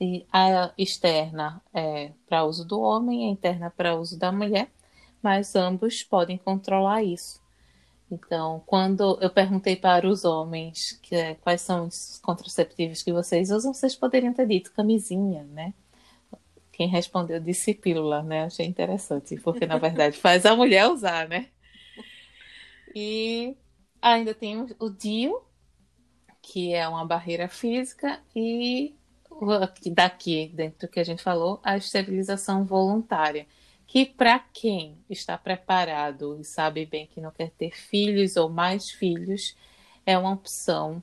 [0.01, 4.69] E a externa é para uso do homem, a interna para uso da mulher
[5.23, 7.41] mas ambos podem controlar isso.
[8.11, 13.49] Então, quando eu perguntei para os homens que, é, quais são os contraceptivos que vocês
[13.49, 15.73] usam, vocês poderiam ter dito camisinha, né?
[16.73, 18.43] Quem respondeu disse pílula, né?
[18.43, 21.47] Achei interessante, porque na verdade faz a mulher usar, né?
[22.93, 23.55] E
[24.01, 25.41] ainda tem o DIU,
[26.41, 28.95] que é uma barreira física, e
[29.91, 33.47] daqui, dentro do que a gente falou, a esterilização voluntária
[33.93, 38.89] que para quem está preparado e sabe bem que não quer ter filhos ou mais
[38.89, 39.55] filhos,
[40.03, 41.01] é uma opção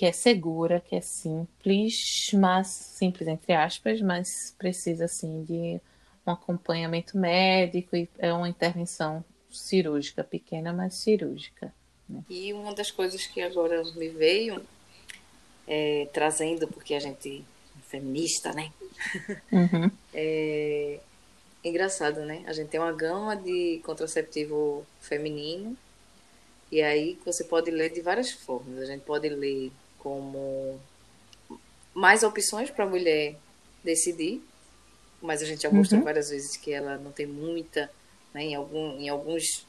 [0.00, 5.78] que é segura, que é simples, mas simples entre aspas, mas precisa assim de
[6.26, 11.70] um acompanhamento médico e é uma intervenção cirúrgica pequena, mas cirúrgica.
[12.08, 12.24] Né?
[12.30, 14.62] E uma das coisas que agora me veio
[15.68, 17.44] é, trazendo, porque a gente
[17.78, 18.72] é feminista, né?
[19.52, 19.90] Uhum.
[20.14, 20.98] É,
[21.62, 22.42] engraçado, né?
[22.46, 25.76] A gente tem uma gama de contraceptivo feminino
[26.72, 28.78] e aí você pode ler de várias formas.
[28.78, 29.70] A gente pode ler
[30.02, 30.80] como
[31.94, 33.36] mais opções para a mulher
[33.84, 34.42] decidir,
[35.20, 36.04] mas a gente já mostrou uhum.
[36.04, 37.90] várias vezes que ela não tem muita,
[38.32, 38.42] né?
[38.42, 39.66] Em, algum, em alguns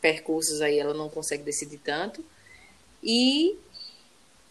[0.00, 2.24] percursos aí ela não consegue decidir tanto.
[3.02, 3.56] E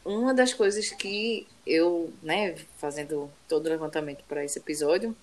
[0.06, 5.16] uma das coisas que eu, né, fazendo todo o levantamento para esse episódio,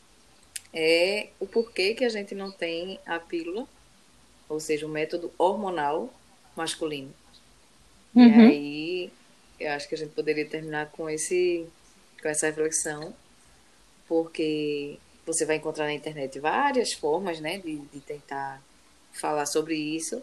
[0.72, 3.66] é o porquê que a gente não tem a pílula,
[4.48, 6.12] ou seja, o método hormonal
[6.56, 7.12] masculino.
[8.14, 8.24] Uhum.
[8.24, 9.10] E aí,
[9.60, 11.66] eu acho que a gente poderia terminar com esse
[12.20, 13.14] com essa reflexão,
[14.08, 18.62] porque você vai encontrar na internet várias formas, né, de, de tentar
[19.12, 20.22] falar sobre isso,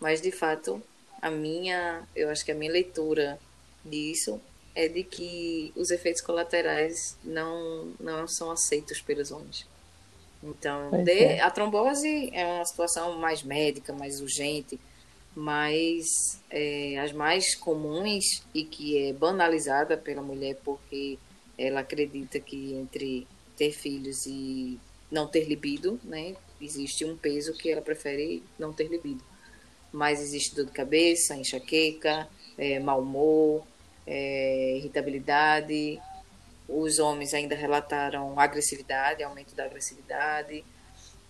[0.00, 0.82] mas de fato
[1.20, 3.38] a minha, eu acho que a minha leitura
[3.84, 4.40] disso
[4.74, 9.66] é de que os efeitos colaterais não, não são aceitos pelos homens.
[10.42, 11.40] Então, de, é.
[11.40, 14.78] a trombose é uma situação mais médica, mais urgente,
[15.38, 21.16] mas é, as mais comuns e que é banalizada pela mulher porque
[21.56, 23.24] ela acredita que entre
[23.56, 28.88] ter filhos e não ter libido, né, existe um peso que ela prefere não ter
[28.88, 29.22] libido.
[29.92, 32.28] Mas existe dor de cabeça, enxaqueca,
[32.58, 33.64] é, mau humor,
[34.04, 36.00] é, irritabilidade.
[36.68, 40.64] Os homens ainda relataram agressividade, aumento da agressividade.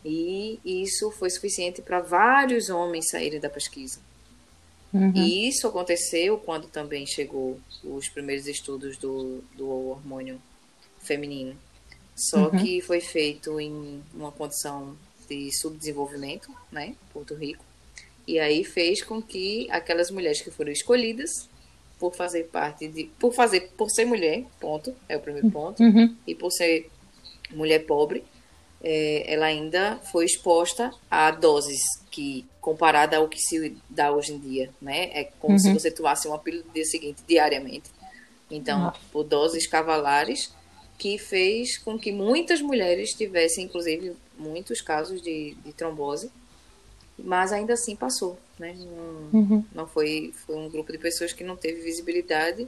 [0.04, 4.00] E isso foi suficiente para vários homens saírem da pesquisa.
[4.92, 5.12] Uhum.
[5.14, 10.40] E isso aconteceu quando também chegou os primeiros estudos do, do hormônio
[11.00, 11.56] feminino.
[12.16, 12.58] Só uhum.
[12.58, 14.96] que foi feito em uma condição
[15.28, 17.64] de subdesenvolvimento, né, Porto Rico.
[18.26, 21.48] E aí fez com que aquelas mulheres que foram escolhidas
[21.98, 23.04] por fazer parte de.
[23.18, 25.82] Por fazer, por ser mulher, ponto, é o primeiro ponto.
[25.82, 26.14] Uhum.
[26.26, 26.90] E por ser
[27.50, 28.22] mulher pobre,
[28.82, 34.38] é, ela ainda foi exposta a doses que, comparada ao que se dá hoje em
[34.38, 35.10] dia, né?
[35.12, 35.58] É como uhum.
[35.58, 37.90] se você tomasse uma pílula no dia seguinte, diariamente.
[38.50, 40.52] Então, por doses cavalares,
[40.96, 46.30] que fez com que muitas mulheres tivessem, inclusive, muitos casos de, de trombose,
[47.18, 48.74] mas ainda assim passou, né?
[48.76, 49.64] Não, uhum.
[49.74, 52.66] não foi, foi um grupo de pessoas que não teve visibilidade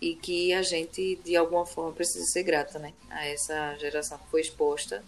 [0.00, 2.92] e que a gente, de alguma forma, precisa ser grata, né?
[3.10, 5.02] A essa geração que foi exposta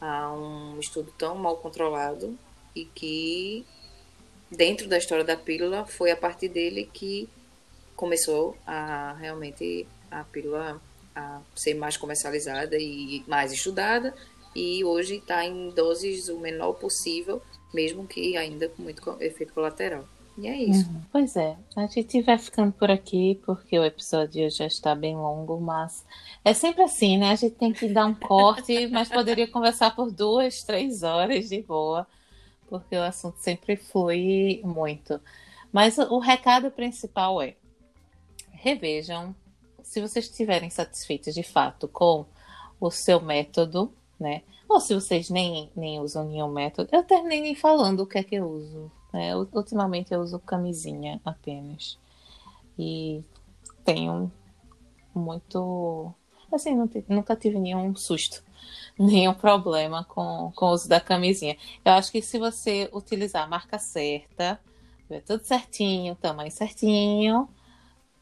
[0.00, 2.38] a um estudo tão mal controlado
[2.74, 3.64] e que,
[4.50, 7.28] dentro da história da pílula, foi a partir dele que
[7.94, 10.80] começou a realmente a pílula
[11.14, 14.14] a ser mais comercializada e mais estudada
[14.54, 17.42] e hoje está em doses o menor possível,
[17.72, 20.04] mesmo que ainda com muito efeito colateral.
[20.40, 20.88] E é isso.
[20.88, 21.02] Uhum.
[21.12, 25.60] Pois é, a gente vai ficando por aqui porque o episódio já está bem longo,
[25.60, 26.02] mas
[26.42, 27.32] é sempre assim, né?
[27.32, 31.60] A gente tem que dar um corte, mas poderia conversar por duas, três horas de
[31.60, 32.06] boa,
[32.70, 35.20] porque o assunto sempre flui muito.
[35.70, 37.54] Mas o recado principal é:
[38.50, 39.36] revejam,
[39.82, 42.24] se vocês estiverem satisfeitos de fato com
[42.80, 44.40] o seu método, né?
[44.66, 48.22] Ou se vocês nem, nem usam nenhum método, eu terminei nem falando o que é
[48.22, 48.90] que eu uso.
[49.12, 49.34] Né?
[49.36, 51.98] Ultimamente eu uso camisinha apenas.
[52.78, 53.22] E
[53.84, 54.30] tenho
[55.14, 56.12] muito.
[56.52, 56.74] Assim,
[57.08, 58.42] nunca tive nenhum susto,
[58.98, 61.56] nenhum problema com, com o uso da camisinha.
[61.84, 64.60] Eu acho que se você utilizar a marca certa,
[65.08, 67.48] ver tudo certinho, tamanho certinho,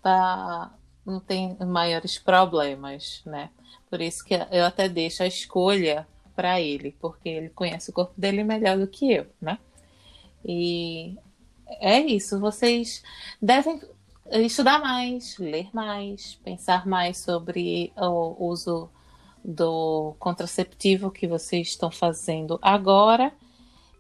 [0.03, 0.75] tá,
[1.07, 3.51] não tem maiores problemas, né?
[3.89, 8.13] Por isso que eu até deixo a escolha para ele, porque ele conhece o corpo
[8.17, 9.59] dele melhor do que eu, né?
[10.45, 11.17] E
[11.81, 13.03] é isso, vocês
[13.41, 13.81] devem
[14.31, 18.91] estudar mais, ler mais, pensar mais sobre o uso
[19.45, 23.33] do contraceptivo que vocês estão fazendo agora.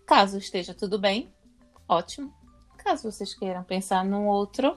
[0.06, 1.32] Caso esteja tudo bem,
[1.88, 2.32] ótimo.
[2.76, 4.76] Caso vocês queiram pensar num outro,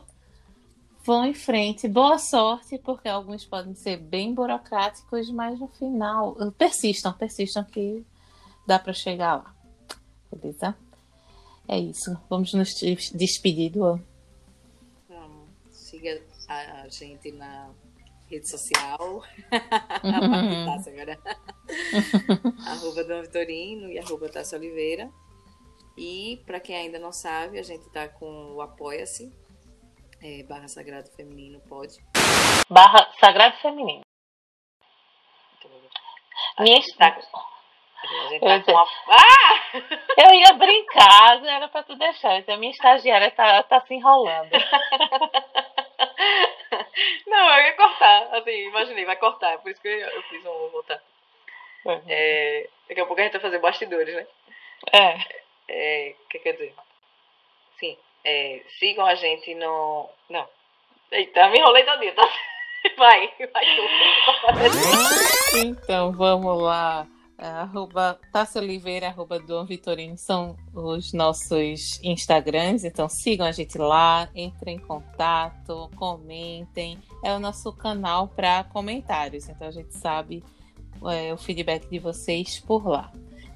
[1.04, 1.88] vão em frente.
[1.88, 8.06] Boa sorte, porque alguns podem ser bem burocráticos, mas no final persistam, persistam que
[8.68, 9.56] dá para chegar lá.
[10.32, 10.76] Beleza?
[11.72, 12.22] É isso.
[12.30, 12.74] Vamos nos
[13.14, 13.98] despedir do.
[15.08, 15.48] Vamos.
[15.72, 17.70] Siga a gente na
[18.30, 19.24] rede social.
[20.04, 21.18] a agora.
[22.68, 25.10] arroba Dona Vitorino e arroba Tassi Oliveira.
[25.98, 29.32] E para quem ainda não sabe, a gente está com o Apoia-se.
[30.22, 31.96] É, barra Sagrado Feminino, pode.
[32.70, 34.02] Barra Sagrado Feminino.
[36.60, 37.18] Minha, está...
[38.40, 38.88] Tá uma...
[39.08, 39.72] ah!
[40.18, 42.38] eu ia brincar, era para tu deixar.
[42.38, 44.50] Então, a minha estagiária tá, tá se enrolando.
[47.28, 48.36] Não, eu ia cortar.
[48.36, 49.58] Assim, imaginei, vai cortar.
[49.60, 51.02] Por isso que eu, fiz um voltar.
[51.86, 52.02] Uhum.
[52.08, 54.28] É, daqui a pouco a gente vai fazer bastidores, né?
[54.92, 55.18] É.
[55.70, 56.74] é que quer dizer?
[57.80, 57.98] Sim.
[58.24, 60.10] É, sigam a gente no.
[60.30, 60.48] Não.
[61.12, 62.28] Eita, me enrolei todinho, tá?
[62.98, 63.84] Vai, vai tu.
[65.58, 67.06] Então, vamos lá.
[67.42, 74.30] Arroba Tassi Oliveira, arroba Dom Vitorino são os nossos Instagrams, então sigam a gente lá,
[74.36, 77.00] entrem em contato, comentem.
[77.24, 80.44] É o nosso canal para comentários, então a gente sabe
[81.12, 83.12] é, o feedback de vocês por lá.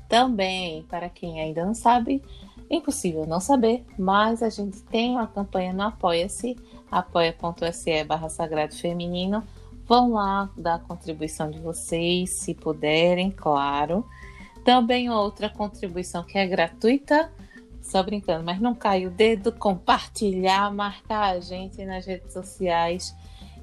[0.09, 2.23] Também, para quem ainda não sabe,
[2.69, 6.55] impossível não saber, mas a gente tem uma campanha no Apoia-se,
[6.89, 9.43] apoia.se barra Sagrado Feminino,
[9.87, 14.05] Vão lá dar a contribuição de vocês, se puderem, claro.
[14.63, 17.31] Também outra contribuição que é gratuita,
[17.81, 23.15] só brincando, mas não cai o dedo, compartilhar, marcar a gente nas redes sociais.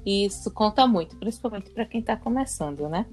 [0.05, 3.05] E isso conta muito, principalmente para quem está começando, né?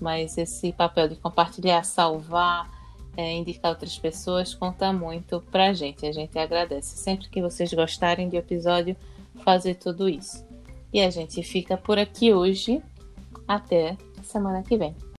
[0.00, 2.70] Mas esse papel de compartilhar, salvar,
[3.16, 6.06] é, indicar outras pessoas conta muito para a gente.
[6.06, 8.96] A gente agradece sempre que vocês gostarem do episódio
[9.44, 10.51] fazer tudo isso.
[10.92, 12.82] E a gente fica por aqui hoje.
[13.48, 14.94] Até semana que vem.